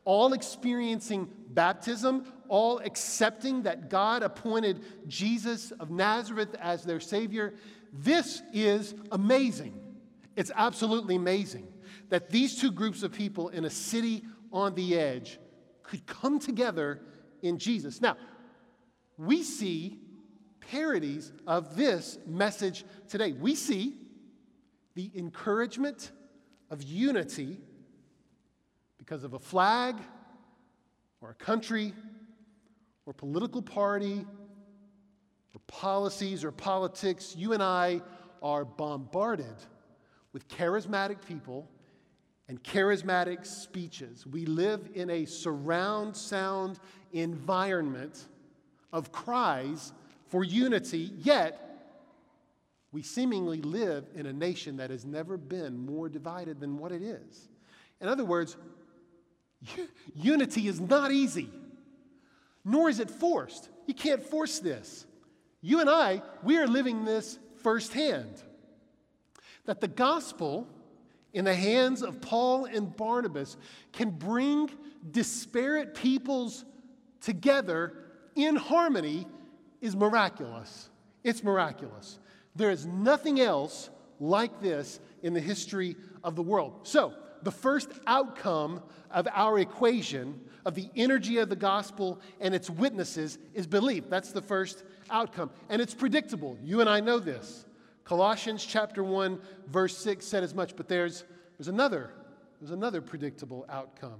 all 0.05 0.31
experiencing 0.31 1.29
baptism, 1.49 2.31
all 2.47 2.79
accepting 2.79 3.63
that 3.63 3.89
God 3.89 4.23
appointed 4.23 4.81
Jesus 5.07 5.71
of 5.71 5.91
Nazareth 5.91 6.55
as 6.61 6.83
their 6.83 7.01
Savior. 7.01 7.55
This 7.91 8.41
is 8.53 8.95
amazing. 9.11 9.77
It's 10.37 10.51
absolutely 10.55 11.15
amazing 11.15 11.67
that 12.09 12.29
these 12.29 12.55
two 12.61 12.71
groups 12.71 13.03
of 13.03 13.11
people 13.11 13.49
in 13.49 13.65
a 13.65 13.69
city 13.69 14.23
on 14.53 14.75
the 14.75 14.97
edge 14.97 15.39
could 15.83 16.05
come 16.05 16.39
together 16.39 17.01
in 17.41 17.57
Jesus. 17.57 17.99
Now, 17.99 18.15
we 19.17 19.43
see 19.43 19.99
parodies 20.61 21.33
of 21.45 21.75
this 21.75 22.17
message 22.25 22.85
today. 23.09 23.31
We 23.33 23.55
see 23.55 23.95
the 24.95 25.11
encouragement 25.15 26.11
of 26.69 26.83
unity 26.83 27.57
because 28.97 29.23
of 29.23 29.33
a 29.33 29.39
flag 29.39 29.95
or 31.21 31.29
a 31.29 31.35
country 31.35 31.93
or 33.05 33.13
political 33.13 33.61
party 33.61 34.25
or 35.55 35.61
policies 35.67 36.43
or 36.43 36.51
politics. 36.51 37.35
You 37.35 37.53
and 37.53 37.63
I 37.63 38.01
are 38.43 38.65
bombarded 38.65 39.55
with 40.33 40.47
charismatic 40.47 41.25
people 41.25 41.69
and 42.47 42.63
charismatic 42.63 43.45
speeches. 43.45 44.25
We 44.25 44.45
live 44.45 44.89
in 44.93 45.09
a 45.09 45.25
surround 45.25 46.15
sound 46.15 46.79
environment 47.11 48.25
of 48.93 49.11
cries 49.11 49.93
for 50.27 50.43
unity, 50.43 51.11
yet 51.17 51.66
we 52.97 53.03
seemingly 53.03 53.61
live 53.61 54.05
in 54.15 54.25
a 54.25 54.33
nation 54.33 54.77
that 54.77 54.89
has 54.89 55.05
never 55.05 55.37
been 55.37 55.85
more 55.85 56.09
divided 56.09 56.59
than 56.59 56.79
what 56.79 56.91
it 56.91 57.03
is. 57.03 57.47
In 58.01 58.07
other 58.07 58.25
words, 58.25 58.57
unity 60.15 60.67
is 60.67 60.81
not 60.81 61.11
easy, 61.11 61.47
nor 62.65 62.89
is 62.89 62.99
it 62.99 63.11
forced. 63.11 63.69
You 63.85 63.93
can't 63.93 64.23
force 64.23 64.57
this. 64.57 65.05
You 65.61 65.79
and 65.79 65.87
I, 65.87 66.23
we 66.41 66.57
are 66.57 66.65
living 66.65 67.05
this 67.05 67.37
firsthand. 67.57 68.41
That 69.65 69.79
the 69.79 69.87
gospel 69.87 70.67
in 71.33 71.45
the 71.45 71.53
hands 71.53 72.01
of 72.01 72.19
Paul 72.19 72.65
and 72.65 72.97
Barnabas 72.97 73.57
can 73.93 74.09
bring 74.09 74.71
disparate 75.11 75.93
peoples 75.93 76.65
together 77.21 77.93
in 78.33 78.55
harmony 78.55 79.27
is 79.81 79.95
miraculous. 79.95 80.89
It's 81.23 81.43
miraculous. 81.43 82.17
There 82.57 82.71
is 82.71 82.85
nothing 82.85 83.39
else 83.39 83.89
like 84.19 84.61
this 84.61 84.99
in 85.21 85.33
the 85.33 85.39
history 85.39 85.95
of 86.23 86.35
the 86.35 86.41
world. 86.41 86.79
So, 86.83 87.13
the 87.43 87.51
first 87.51 87.89
outcome 88.07 88.81
of 89.11 89.27
our 89.31 89.59
equation 89.59 90.41
of 90.65 90.73
the 90.73 90.89
energy 90.95 91.37
of 91.37 91.49
the 91.49 91.55
gospel 91.55 92.19
and 92.41 92.53
its 92.53 92.69
witnesses 92.69 93.37
is 93.53 93.67
belief. 93.67 94.09
That's 94.09 94.31
the 94.31 94.41
first 94.41 94.83
outcome. 95.09 95.51
And 95.69 95.81
it's 95.81 95.93
predictable. 95.93 96.57
You 96.63 96.81
and 96.81 96.89
I 96.89 96.99
know 96.99 97.19
this. 97.19 97.65
Colossians 98.03 98.65
chapter 98.65 99.03
1 99.03 99.39
verse 99.67 99.95
6 99.97 100.25
said 100.25 100.43
as 100.43 100.55
much, 100.55 100.75
but 100.75 100.87
there's 100.87 101.25
there's 101.57 101.67
another 101.67 102.11
there's 102.59 102.71
another 102.71 103.01
predictable 103.01 103.65
outcome. 103.69 104.19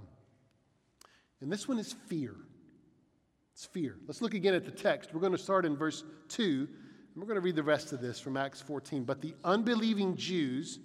And 1.40 1.50
this 1.50 1.66
one 1.66 1.78
is 1.78 1.92
fear. 2.06 2.36
It's 3.52 3.64
fear. 3.64 3.96
Let's 4.06 4.22
look 4.22 4.34
again 4.34 4.54
at 4.54 4.64
the 4.64 4.70
text. 4.70 5.12
We're 5.12 5.20
going 5.20 5.32
to 5.32 5.38
start 5.38 5.64
in 5.64 5.76
verse 5.76 6.04
2, 6.28 6.68
we're 7.20 7.26
going 7.26 7.36
to 7.36 7.40
read 7.40 7.56
the 7.56 7.62
rest 7.62 7.92
of 7.92 8.00
this 8.00 8.20
from 8.20 8.36
Acts 8.36 8.60
14. 8.60 9.04
But 9.04 9.20
the 9.20 9.34
unbelieving 9.44 10.16
Jews 10.16 10.78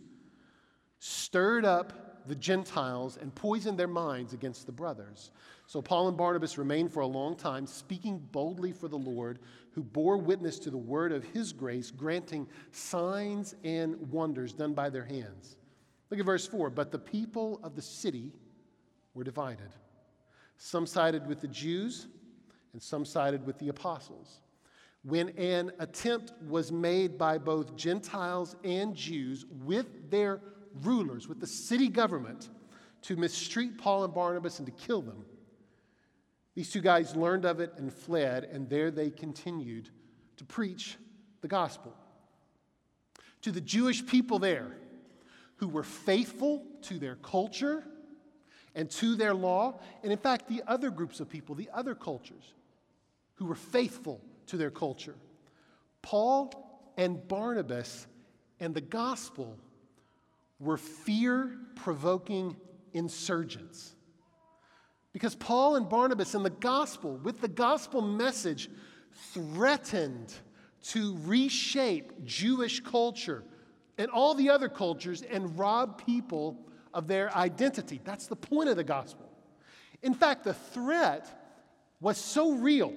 stirred 0.99 1.65
up 1.65 2.27
the 2.27 2.35
Gentiles 2.35 3.17
and 3.17 3.33
poisoned 3.35 3.77
their 3.77 3.87
minds 3.87 4.33
against 4.33 4.65
the 4.65 4.71
brothers. 4.71 5.31
So 5.67 5.81
Paul 5.81 6.07
and 6.07 6.17
Barnabas 6.17 6.57
remained 6.57 6.91
for 6.91 7.01
a 7.01 7.07
long 7.07 7.35
time, 7.35 7.67
speaking 7.67 8.19
boldly 8.31 8.71
for 8.71 8.87
the 8.87 8.97
Lord, 8.97 9.39
who 9.71 9.83
bore 9.83 10.17
witness 10.17 10.59
to 10.59 10.69
the 10.69 10.77
word 10.77 11.11
of 11.11 11.23
his 11.23 11.51
grace, 11.51 11.91
granting 11.91 12.47
signs 12.71 13.55
and 13.63 13.95
wonders 14.11 14.53
done 14.53 14.73
by 14.73 14.89
their 14.89 15.03
hands. 15.03 15.57
Look 16.09 16.19
at 16.19 16.25
verse 16.25 16.47
4. 16.47 16.69
But 16.69 16.91
the 16.91 16.99
people 16.99 17.59
of 17.63 17.75
the 17.75 17.81
city 17.81 18.31
were 19.13 19.23
divided. 19.23 19.69
Some 20.57 20.85
sided 20.85 21.27
with 21.27 21.41
the 21.41 21.47
Jews 21.47 22.07
and 22.71 22.81
some 22.81 23.03
sided 23.03 23.45
with 23.45 23.57
the 23.59 23.69
apostles. 23.69 24.39
When 25.03 25.29
an 25.29 25.71
attempt 25.79 26.33
was 26.47 26.71
made 26.71 27.17
by 27.17 27.37
both 27.37 27.75
Gentiles 27.75 28.55
and 28.63 28.95
Jews 28.95 29.45
with 29.63 30.09
their 30.09 30.41
rulers, 30.81 31.27
with 31.27 31.39
the 31.39 31.47
city 31.47 31.89
government, 31.89 32.49
to 33.03 33.17
mistreat 33.17 33.77
Paul 33.77 34.05
and 34.05 34.13
Barnabas 34.13 34.59
and 34.59 34.65
to 34.65 34.71
kill 34.71 35.01
them, 35.01 35.25
these 36.55 36.71
two 36.71 36.81
guys 36.81 37.15
learned 37.15 37.45
of 37.45 37.59
it 37.59 37.73
and 37.77 37.91
fled, 37.91 38.45
and 38.45 38.69
there 38.69 38.91
they 38.91 39.09
continued 39.09 39.89
to 40.37 40.45
preach 40.45 40.97
the 41.41 41.47
gospel. 41.47 41.93
To 43.41 43.51
the 43.51 43.61
Jewish 43.61 44.05
people 44.05 44.39
there 44.39 44.77
who 45.57 45.67
were 45.67 45.83
faithful 45.83 46.65
to 46.83 46.97
their 46.97 47.15
culture 47.15 47.83
and 48.75 48.89
to 48.91 49.15
their 49.15 49.33
law, 49.33 49.79
and 50.01 50.11
in 50.11 50.17
fact, 50.17 50.47
the 50.47 50.63
other 50.67 50.89
groups 50.89 51.19
of 51.19 51.29
people, 51.29 51.55
the 51.55 51.69
other 51.73 51.93
cultures 51.93 52.53
who 53.35 53.45
were 53.45 53.55
faithful 53.55 54.21
to 54.47 54.57
their 54.57 54.71
culture. 54.71 55.15
Paul 56.01 56.51
and 56.97 57.27
Barnabas 57.27 58.07
and 58.59 58.73
the 58.73 58.81
gospel 58.81 59.57
were 60.59 60.77
fear 60.77 61.57
provoking 61.75 62.55
insurgents. 62.93 63.95
Because 65.11 65.35
Paul 65.35 65.75
and 65.75 65.87
Barnabas 65.87 66.33
and 66.33 66.43
the 66.43 66.49
gospel, 66.49 67.17
with 67.17 67.41
the 67.41 67.47
gospel 67.47 68.01
message, 68.01 68.69
threatened 69.33 70.33
to 70.83 71.17
reshape 71.23 72.25
Jewish 72.25 72.79
culture 72.79 73.43
and 73.97 74.09
all 74.09 74.33
the 74.33 74.49
other 74.49 74.69
cultures 74.69 75.21
and 75.21 75.57
rob 75.57 76.03
people 76.03 76.57
of 76.93 77.07
their 77.07 77.35
identity. 77.35 78.01
That's 78.03 78.27
the 78.27 78.35
point 78.35 78.69
of 78.69 78.75
the 78.75 78.83
gospel. 78.83 79.29
In 80.01 80.13
fact, 80.13 80.43
the 80.43 80.53
threat 80.53 81.27
was 82.01 82.17
so 82.17 82.53
real 82.53 82.93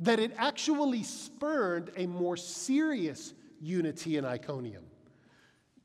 that 0.00 0.18
it 0.18 0.32
actually 0.36 1.02
spurned 1.02 1.90
a 1.96 2.06
more 2.06 2.36
serious 2.36 3.34
unity 3.60 4.16
in 4.16 4.24
Iconium. 4.24 4.84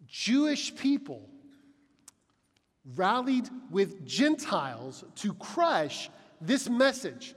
Jewish 0.07 0.75
people 0.75 1.29
rallied 2.95 3.47
with 3.69 4.05
Gentiles 4.05 5.03
to 5.15 5.33
crush 5.35 6.09
this 6.41 6.69
message. 6.69 7.35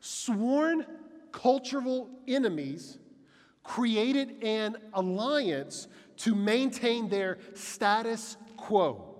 Sworn 0.00 0.86
cultural 1.32 2.08
enemies 2.28 2.98
created 3.64 4.42
an 4.42 4.76
alliance 4.92 5.88
to 6.18 6.34
maintain 6.34 7.08
their 7.08 7.38
status 7.54 8.36
quo. 8.56 9.16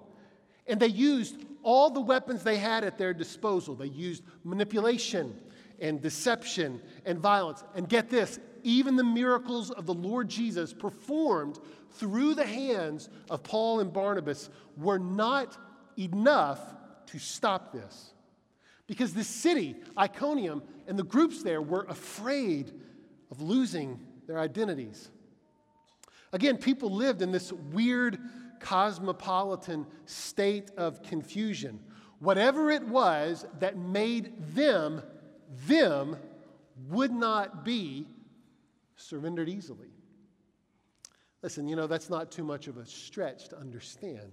And 0.66 0.78
they 0.78 0.88
used 0.88 1.36
all 1.62 1.90
the 1.90 2.00
weapons 2.00 2.42
they 2.42 2.58
had 2.58 2.84
at 2.84 2.98
their 2.98 3.14
disposal. 3.14 3.74
They 3.74 3.86
used 3.86 4.22
manipulation, 4.44 5.38
and 5.82 6.00
deception 6.00 6.80
and 7.04 7.18
violence. 7.18 7.62
And 7.74 7.86
get 7.88 8.08
this, 8.08 8.38
even 8.62 8.96
the 8.96 9.04
miracles 9.04 9.70
of 9.70 9.84
the 9.84 9.92
Lord 9.92 10.28
Jesus 10.28 10.72
performed 10.72 11.58
through 11.90 12.34
the 12.34 12.46
hands 12.46 13.10
of 13.28 13.42
Paul 13.42 13.80
and 13.80 13.92
Barnabas 13.92 14.48
were 14.78 14.98
not 14.98 15.58
enough 15.98 16.60
to 17.06 17.18
stop 17.18 17.72
this. 17.72 18.14
Because 18.86 19.12
the 19.12 19.24
city, 19.24 19.76
Iconium, 19.98 20.62
and 20.86 20.98
the 20.98 21.04
groups 21.04 21.42
there 21.42 21.60
were 21.60 21.84
afraid 21.88 22.72
of 23.30 23.42
losing 23.42 23.98
their 24.26 24.38
identities. 24.38 25.10
Again, 26.32 26.56
people 26.56 26.90
lived 26.90 27.22
in 27.22 27.32
this 27.32 27.52
weird 27.52 28.18
cosmopolitan 28.60 29.86
state 30.06 30.70
of 30.76 31.02
confusion. 31.02 31.80
Whatever 32.20 32.70
it 32.70 32.86
was 32.86 33.44
that 33.58 33.76
made 33.76 34.32
them 34.54 35.02
them 35.66 36.16
would 36.88 37.12
not 37.12 37.64
be 37.64 38.06
surrendered 38.96 39.48
easily. 39.48 39.90
Listen, 41.42 41.66
you 41.66 41.76
know, 41.76 41.86
that's 41.86 42.08
not 42.08 42.30
too 42.30 42.44
much 42.44 42.68
of 42.68 42.76
a 42.76 42.86
stretch 42.86 43.48
to 43.48 43.58
understand. 43.58 44.32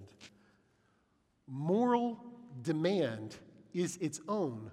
Moral 1.47 2.23
demand 2.61 3.35
is 3.73 3.97
its 3.97 4.21
own 4.27 4.69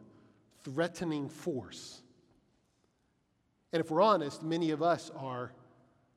threatening 0.63 1.29
force. 1.29 2.03
And 3.73 3.81
if 3.81 3.91
we're 3.91 4.03
honest, 4.03 4.43
many 4.43 4.71
of 4.71 4.83
us 4.83 5.11
are 5.17 5.53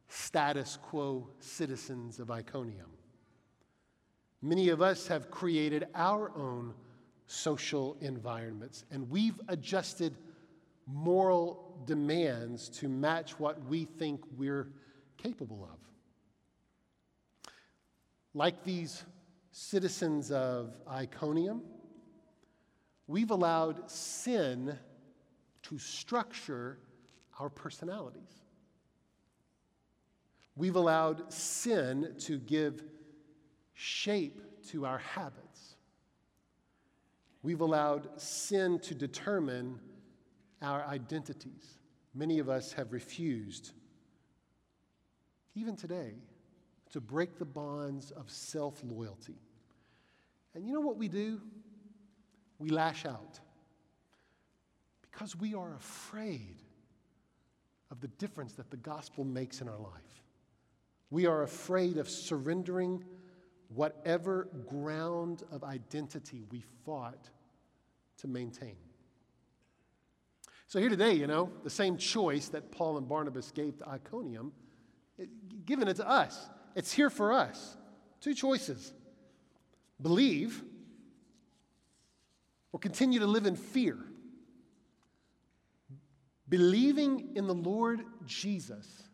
status 0.07 0.77
quo 0.81 1.27
citizens 1.39 2.19
of 2.19 2.31
Iconium. 2.31 2.89
Many 4.41 4.69
of 4.69 4.81
us 4.81 5.07
have 5.07 5.29
created 5.29 5.87
our 5.93 6.31
own 6.35 6.73
social 7.29 7.95
environments. 8.01 8.85
And 8.89 9.07
we've 9.09 9.39
adjusted 9.47 10.17
moral 10.87 11.83
demands 11.85 12.69
to 12.69 12.89
match 12.89 13.39
what 13.39 13.63
we 13.65 13.85
think 13.85 14.21
we're 14.35 14.67
capable 15.17 15.63
of. 15.71 15.77
Like 18.33 18.63
these 18.63 19.03
citizens 19.51 20.31
of 20.31 20.73
Iconium, 20.89 21.61
we've 23.05 23.29
allowed 23.29 23.91
sin 23.91 24.75
to 25.63 25.77
structure 25.77 26.79
our 27.39 27.49
personalities. 27.49 28.41
We've 30.55 30.75
allowed 30.75 31.31
sin 31.31 32.15
to 32.21 32.39
give 32.39 32.83
shape 33.73 34.41
to 34.71 34.85
our 34.85 34.97
habits. 34.97 35.48
We've 37.41 37.61
allowed 37.61 38.21
sin 38.21 38.79
to 38.79 38.95
determine 38.95 39.79
our 40.61 40.83
identities. 40.85 41.79
Many 42.13 42.39
of 42.39 42.49
us 42.49 42.73
have 42.73 42.91
refused, 42.91 43.71
even 45.55 45.75
today, 45.75 46.15
to 46.91 46.99
break 46.99 47.37
the 47.37 47.45
bonds 47.45 48.11
of 48.11 48.29
self 48.29 48.81
loyalty. 48.83 49.37
And 50.53 50.65
you 50.65 50.73
know 50.73 50.81
what 50.81 50.97
we 50.97 51.07
do? 51.07 51.39
We 52.57 52.69
lash 52.69 53.05
out 53.05 53.39
because 55.01 55.35
we 55.35 55.53
are 55.53 55.75
afraid 55.75 56.57
of 57.91 58.01
the 58.01 58.07
difference 58.07 58.53
that 58.53 58.69
the 58.69 58.77
gospel 58.77 59.23
makes 59.23 59.61
in 59.61 59.69
our 59.69 59.77
life. 59.77 60.23
We 61.09 61.25
are 61.25 61.43
afraid 61.43 61.97
of 61.97 62.09
surrendering 62.09 63.03
whatever 63.73 64.47
ground 64.67 65.43
of 65.51 65.63
identity 65.63 66.43
we 66.51 66.63
fought 66.85 67.29
to 68.17 68.27
maintain. 68.27 68.75
So, 70.67 70.79
here 70.79 70.89
today, 70.89 71.13
you 71.13 71.25
know, 71.25 71.51
the 71.63 71.69
same 71.69 71.97
choice 71.97 72.49
that 72.49 72.71
Paul 72.71 72.97
and 72.97 73.07
Barnabas 73.07 73.51
gave 73.51 73.77
to 73.79 73.89
Iconium, 73.89 74.51
it, 75.17 75.29
given 75.65 75.87
it 75.87 75.95
to 75.95 76.07
us. 76.07 76.49
It's 76.75 76.91
here 76.91 77.09
for 77.09 77.33
us. 77.33 77.75
Two 78.21 78.33
choices 78.33 78.93
believe 80.01 80.63
or 82.71 82.79
continue 82.79 83.19
to 83.19 83.27
live 83.27 83.45
in 83.45 83.55
fear. 83.55 83.97
Believing 86.47 87.35
in 87.35 87.47
the 87.47 87.53
Lord 87.53 88.01
Jesus 88.25 89.08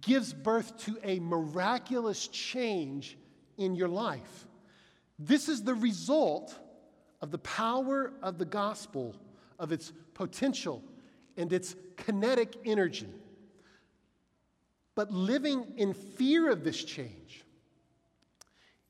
gives 0.00 0.32
birth 0.32 0.76
to 0.84 0.98
a 1.02 1.18
miraculous 1.20 2.28
change 2.28 3.18
in 3.56 3.74
your 3.74 3.88
life. 3.88 4.46
This 5.18 5.48
is 5.48 5.62
the 5.62 5.74
result 5.74 6.58
of 7.20 7.30
the 7.30 7.38
power 7.38 8.12
of 8.22 8.38
the 8.38 8.44
gospel, 8.44 9.14
of 9.58 9.72
its 9.72 9.92
potential 10.14 10.82
and 11.36 11.52
its 11.52 11.74
kinetic 11.96 12.56
energy. 12.64 13.08
But 14.94 15.10
living 15.10 15.74
in 15.76 15.94
fear 15.94 16.50
of 16.50 16.64
this 16.64 16.82
change, 16.82 17.44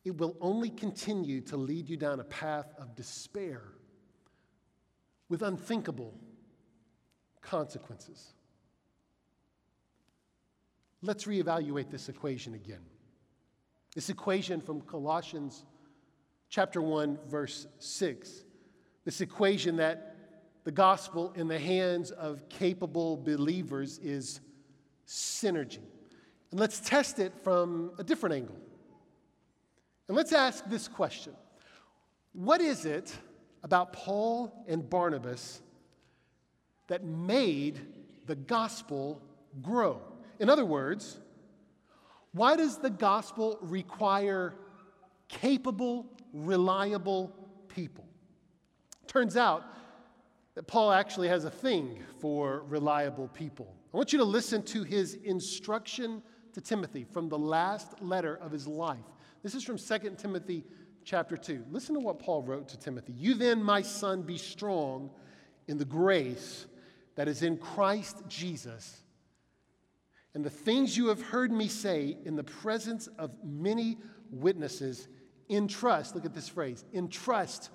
it 0.05 0.17
will 0.17 0.37
only 0.41 0.71
continue 0.71 1.41
to 1.43 1.57
lead 1.57 1.89
you 1.89 1.97
down 1.97 2.21
a 2.21 2.25
path 2.25 2.73
of 2.79 2.95
despair 2.95 3.63
with 5.29 5.43
unthinkable 5.43 6.15
consequences. 7.41 8.33
Let's 11.03 11.25
reevaluate 11.25 11.91
this 11.91 12.09
equation 12.09 12.55
again. 12.55 12.85
This 13.95 14.11
equation 14.11 14.61
from 14.61 14.83
Colossians 14.83 15.65
chapter 16.51 16.83
1 16.83 17.19
verse 17.27 17.67
6. 17.79 18.45
This 19.05 19.21
equation 19.21 19.77
that 19.77 20.17
the 20.65 20.71
gospel 20.71 21.33
in 21.37 21.49
the 21.49 21.59
hands 21.59 22.11
of 22.11 22.49
capable 22.51 23.17
believers 23.17 23.99
is 23.99 24.41
synergy. 25.07 25.81
And 26.51 26.61
let's 26.61 26.81
test 26.81 27.19
it 27.19 27.33
from 27.43 27.93
a 27.99 28.05
different 28.05 28.35
angle. 28.35 28.57
And 30.09 30.17
let's 30.17 30.33
ask 30.33 30.65
this 30.67 30.87
question 30.87 31.33
What 32.33 32.61
is 32.61 32.85
it 32.85 33.17
about 33.63 33.93
Paul 33.93 34.65
and 34.69 34.89
Barnabas 34.89 35.63
that 36.89 37.05
made 37.05 37.81
the 38.27 38.37
gospel 38.37 39.23
grow? 39.63 40.03
In 40.40 40.48
other 40.48 40.64
words, 40.64 41.20
why 42.33 42.57
does 42.57 42.79
the 42.79 42.90
gospel 42.90 43.59
require 43.61 44.55
capable, 45.29 46.07
reliable 46.33 47.33
people? 47.68 48.07
Turns 49.07 49.37
out 49.37 49.64
that 50.55 50.66
Paul 50.66 50.92
actually 50.92 51.29
has 51.29 51.44
a 51.44 51.50
thing 51.50 51.98
for 52.20 52.64
reliable 52.68 53.29
people. 53.29 53.74
I 53.92 53.96
want 53.96 54.12
you 54.12 54.18
to 54.18 54.24
listen 54.24 54.62
to 54.64 54.83
his 54.83 55.14
instruction 55.14 56.22
to 56.55 56.61
Timothy 56.61 57.05
from 57.05 57.29
the 57.29 57.38
last 57.38 58.00
letter 58.00 58.37
of 58.37 58.50
his 58.50 58.66
life. 58.66 58.98
This 59.42 59.55
is 59.55 59.62
from 59.62 59.76
2 59.76 60.14
Timothy 60.16 60.64
chapter 61.05 61.37
2. 61.37 61.66
Listen 61.70 61.94
to 61.96 62.00
what 62.00 62.18
Paul 62.18 62.42
wrote 62.42 62.68
to 62.68 62.79
Timothy. 62.79 63.12
You 63.12 63.35
then, 63.35 63.62
my 63.62 63.83
son, 63.83 64.22
be 64.22 64.38
strong 64.38 65.11
in 65.68 65.76
the 65.76 65.85
grace 65.85 66.66
that 67.16 67.29
is 67.29 67.42
in 67.42 67.59
Christ 67.59 68.22
Jesus. 68.29 69.03
And 70.35 70.45
the 70.45 70.51
things 70.51 70.97
you 70.97 71.09
have 71.09 71.21
heard 71.21 71.51
me 71.51 71.69
say 71.69 72.16
in 72.25 72.37
the 72.37 72.45
presence 72.45 73.09
of 73.19 73.33
many 73.43 73.99
witnesses, 74.31 75.09
entrust, 75.49 76.14
look 76.14 76.25
at 76.25 76.35
this 76.35 76.49
phrase, 76.49 76.85
entrust 76.95 77.71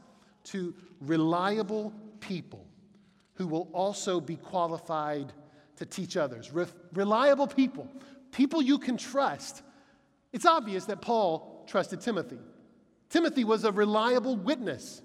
to 0.45 0.73
reliable 1.01 1.93
people 2.19 2.65
who 3.33 3.47
will 3.47 3.69
also 3.73 4.21
be 4.21 4.37
qualified 4.37 5.33
to 5.75 5.85
teach 5.85 6.15
others. 6.15 6.51
Re- 6.53 6.65
reliable 6.93 7.47
people, 7.47 7.89
people 8.31 8.61
you 8.61 8.79
can 8.79 8.95
trust. 8.95 9.61
It's 10.31 10.45
obvious 10.45 10.85
that 10.85 11.01
Paul 11.01 11.65
trusted 11.67 11.99
Timothy. 11.99 12.39
Timothy 13.09 13.43
was 13.43 13.65
a 13.65 13.71
reliable 13.71 14.37
witness. 14.37 15.01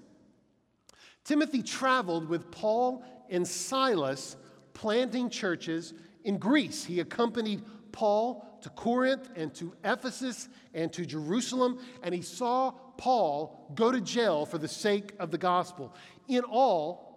Timothy 1.23 1.61
traveled 1.61 2.29
with 2.29 2.49
Paul 2.51 3.03
and 3.29 3.47
Silas 3.47 4.37
planting 4.73 5.29
churches 5.29 5.93
in 6.23 6.37
Greece. 6.37 6.83
He 6.83 6.99
accompanied 6.99 7.63
Paul 7.91 8.47
to 8.61 8.69
Corinth 8.69 9.29
and 9.35 9.53
to 9.55 9.73
Ephesus 9.83 10.49
and 10.73 10.91
to 10.93 11.05
Jerusalem, 11.05 11.79
and 12.03 12.13
he 12.13 12.21
saw 12.21 12.71
Paul 12.97 13.71
go 13.75 13.91
to 13.91 13.99
jail 13.99 14.45
for 14.45 14.57
the 14.57 14.67
sake 14.67 15.13
of 15.19 15.31
the 15.31 15.37
gospel. 15.37 15.93
In 16.27 16.43
all, 16.43 17.11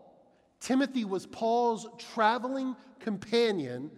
Timothy 0.61 1.05
was 1.05 1.27
Paul's 1.27 1.87
traveling 1.99 2.75
companion 3.01 3.91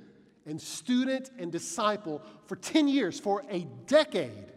and 0.46 0.60
student 0.60 1.30
and 1.38 1.50
disciple 1.50 2.22
for 2.46 2.56
10 2.56 2.88
years, 2.88 3.18
for 3.20 3.42
a 3.50 3.66
decade. 3.86 4.52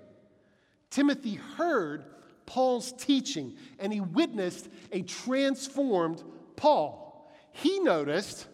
Timothy 0.90 1.36
heard 1.36 2.06
Paul's 2.46 2.92
teaching 2.94 3.56
and 3.78 3.94
he 3.94 4.02
witnessed 4.02 4.70
a 4.92 5.04
transformed 5.04 6.24
Paul. 6.56 7.32
He 7.52 7.80
noticed 7.80 8.48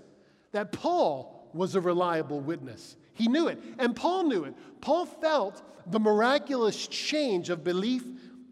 that 0.52 0.72
Paul 0.72 1.35
was 1.56 1.76
a 1.76 1.82
reliable 1.82 2.40
witness. 2.40 2.98
He 3.14 3.28
knew 3.28 3.48
it, 3.48 3.60
and 3.80 3.96
Paul 3.96 4.26
knew 4.26 4.44
it. 4.44 4.54
Paul 4.82 5.06
felt 5.06 5.64
the 5.90 6.00
miraculous 6.00 6.88
change 6.88 7.50
of 7.50 7.64
belief 7.64 8.04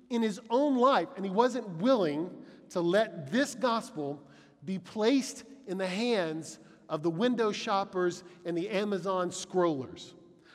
in 0.10 0.22
his 0.22 0.40
own 0.50 0.78
life, 0.78 1.10
and 1.16 1.26
he 1.26 1.32
wasn't 1.32 1.68
willing 1.82 2.30
to 2.70 2.80
let 2.80 3.32
this 3.32 3.56
gospel 3.56 4.22
be 4.64 4.80
placed 4.80 5.44
in 5.68 5.78
the 5.78 5.88
hands 5.88 6.60
of 6.88 7.04
the 7.04 7.10
window 7.10 7.52
shoppers 7.52 8.24
and 8.46 8.58
the 8.58 8.70
Amazon 8.70 9.30
scrollers. 9.30 10.14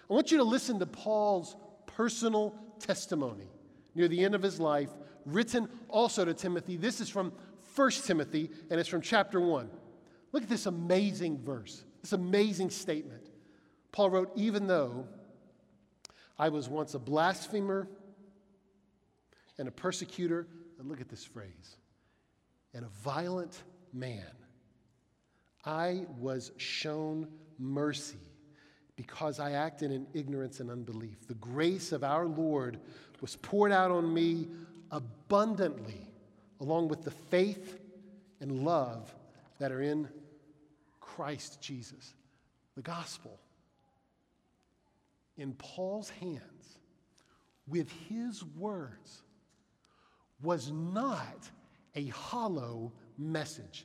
I 0.08 0.14
want 0.14 0.30
you 0.30 0.38
to 0.38 0.44
listen 0.44 0.78
to 0.78 0.87
Paul's 0.87 1.56
personal 1.87 2.54
testimony 2.78 3.48
near 3.94 4.08
the 4.08 4.24
end 4.24 4.34
of 4.34 4.42
his 4.42 4.58
life, 4.58 4.90
written 5.26 5.68
also 5.88 6.24
to 6.24 6.32
Timothy. 6.32 6.76
This 6.76 7.00
is 7.00 7.11
from 7.11 7.32
1 7.74 7.90
Timothy, 7.90 8.50
and 8.70 8.80
it's 8.80 8.88
from 8.88 9.02
chapter 9.02 9.40
1. 9.40 9.68
Look 10.32 10.44
at 10.44 10.48
this 10.48 10.66
amazing 10.66 11.42
verse. 11.44 11.84
This 12.08 12.14
amazing 12.14 12.70
statement. 12.70 13.28
Paul 13.92 14.08
wrote, 14.08 14.32
Even 14.34 14.66
though 14.66 15.06
I 16.38 16.48
was 16.48 16.66
once 16.66 16.94
a 16.94 16.98
blasphemer 16.98 17.86
and 19.58 19.68
a 19.68 19.70
persecutor, 19.70 20.46
and 20.78 20.88
look 20.88 21.02
at 21.02 21.10
this 21.10 21.26
phrase, 21.26 21.76
and 22.72 22.86
a 22.86 22.88
violent 23.02 23.62
man, 23.92 24.24
I 25.66 26.06
was 26.18 26.52
shown 26.56 27.28
mercy 27.58 28.16
because 28.96 29.38
I 29.38 29.52
acted 29.52 29.92
in 29.92 30.06
ignorance 30.14 30.60
and 30.60 30.70
unbelief. 30.70 31.26
The 31.26 31.34
grace 31.34 31.92
of 31.92 32.04
our 32.04 32.24
Lord 32.24 32.80
was 33.20 33.36
poured 33.36 33.70
out 33.70 33.90
on 33.90 34.14
me 34.14 34.48
abundantly, 34.90 36.08
along 36.58 36.88
with 36.88 37.04
the 37.04 37.10
faith 37.10 37.78
and 38.40 38.64
love 38.64 39.14
that 39.58 39.70
are 39.70 39.82
in 39.82 40.08
Christ 41.18 41.61
Jesus, 41.61 42.14
the 42.76 42.81
gospel, 42.81 43.40
in 45.37 45.52
Paul's 45.54 46.11
hands 46.11 46.78
with 47.66 47.90
his 48.09 48.44
words 48.44 49.24
was 50.40 50.70
not 50.70 51.50
a 51.96 52.07
hollow 52.07 52.92
message. 53.18 53.85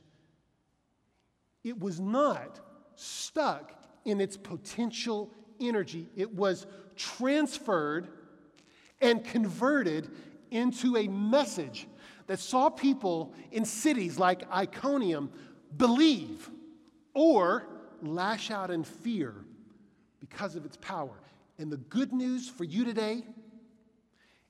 It 1.64 1.76
was 1.80 1.98
not 1.98 2.60
stuck 2.94 3.72
in 4.04 4.20
its 4.20 4.36
potential 4.36 5.32
energy. 5.60 6.08
It 6.14 6.32
was 6.32 6.68
transferred 6.94 8.06
and 9.00 9.24
converted 9.24 10.08
into 10.52 10.96
a 10.96 11.08
message 11.08 11.88
that 12.28 12.38
saw 12.38 12.70
people 12.70 13.34
in 13.50 13.64
cities 13.64 14.20
like 14.20 14.48
Iconium 14.52 15.32
believe 15.76 16.48
or 17.14 17.66
lash 18.02 18.50
out 18.50 18.70
in 18.70 18.84
fear 18.84 19.34
because 20.20 20.56
of 20.56 20.64
its 20.64 20.76
power. 20.78 21.14
And 21.58 21.70
the 21.70 21.76
good 21.76 22.12
news 22.12 22.48
for 22.48 22.64
you 22.64 22.84
today 22.84 23.22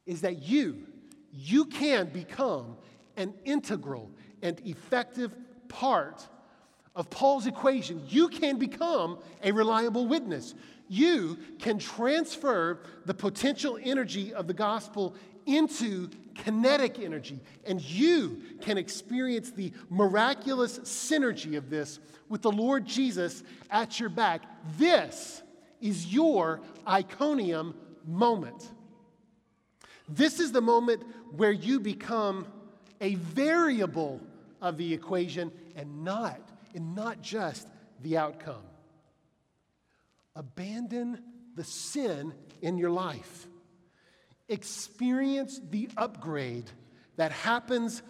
is 0.07 0.23
that 0.23 0.43
you, 0.43 0.87
you 1.33 1.67
can 1.67 2.07
become 2.07 2.77
an 3.17 3.35
integral 3.45 4.11
and 4.43 4.61
effective 4.67 5.35
part 5.69 6.27
of 6.97 7.11
Paul's 7.11 7.47
equation. 7.47 8.03
You 8.09 8.29
can 8.29 8.59
become 8.59 9.19
a 9.43 9.53
reliable 9.53 10.07
witness. 10.07 10.55
You 10.89 11.39
can 11.59 11.79
transfer 11.79 12.81
the 13.05 13.15
potential 13.15 13.79
energy 13.83 14.33
of 14.33 14.47
the 14.47 14.55
gospel 14.55 15.15
into 15.47 16.09
kinetic 16.35 16.99
energy, 16.99 17.41
and 17.65 17.81
you 17.81 18.43
can 18.61 18.79
experience 18.79 19.51
the 19.51 19.73
miraculous 19.91 20.79
synergy 20.81 21.57
of 21.57 21.71
this 21.71 22.01
with 22.29 22.43
the 22.43 22.53
Lord 22.53 22.87
Jesus 22.87 23.43
at 23.71 24.01
your 24.01 24.09
back. 24.09 24.43
This 24.79 25.43
is 25.81 26.13
your 26.13 26.61
Iconium 26.87 27.75
moment. 28.07 28.71
This 30.09 30.41
is 30.41 30.53
the 30.53 30.61
moment 30.61 31.03
where 31.37 31.53
you 31.53 31.81
become 31.81 32.47
a 33.01 33.15
variable 33.15 34.21
of 34.61 34.77
the 34.77 34.93
equation 34.93 35.53
and 35.77 36.05
not, 36.05 36.41
and 36.75 36.95
not 36.95 37.23
just 37.23 37.69
the 38.03 38.17
outcome. 38.17 38.63
Abandon 40.37 41.23
the 41.55 41.65
sin 41.65 42.35
in 42.61 42.77
your 42.77 42.91
life. 42.91 43.47
Experience 44.49 45.61
the 45.71 45.89
upgrade 45.97 46.71
that 47.17 47.33
happens 47.33 48.03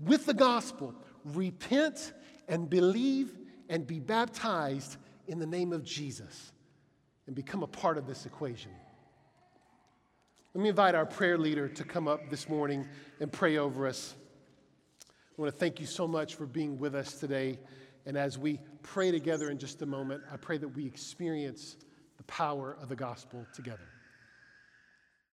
with 0.00 0.26
the 0.26 0.34
gospel. 0.34 0.94
Repent 1.24 2.12
and 2.48 2.68
believe 2.68 3.36
and 3.68 3.86
be 3.86 4.00
baptized 4.00 4.96
in 5.28 5.38
the 5.38 5.46
name 5.46 5.72
of 5.72 5.84
Jesus 5.84 6.52
and 7.26 7.36
become 7.36 7.62
a 7.62 7.66
part 7.66 7.98
of 7.98 8.06
this 8.06 8.26
equation. 8.26 8.72
Let 10.54 10.62
me 10.62 10.68
invite 10.68 10.94
our 10.94 11.06
prayer 11.06 11.38
leader 11.38 11.68
to 11.68 11.84
come 11.84 12.08
up 12.08 12.28
this 12.28 12.48
morning 12.48 12.86
and 13.20 13.32
pray 13.32 13.56
over 13.56 13.86
us. 13.86 14.14
I 15.08 15.40
want 15.40 15.52
to 15.52 15.58
thank 15.58 15.80
you 15.80 15.86
so 15.86 16.06
much 16.06 16.34
for 16.34 16.44
being 16.44 16.78
with 16.78 16.94
us 16.94 17.14
today. 17.14 17.58
And 18.04 18.18
as 18.18 18.36
we 18.36 18.60
pray 18.82 19.10
together 19.10 19.50
in 19.50 19.58
just 19.58 19.80
a 19.80 19.86
moment, 19.86 20.22
I 20.30 20.36
pray 20.36 20.58
that 20.58 20.68
we 20.68 20.84
experience 20.84 21.76
the 22.18 22.24
power 22.24 22.76
of 22.82 22.88
the 22.90 22.96
gospel 22.96 23.46
together. 23.54 23.88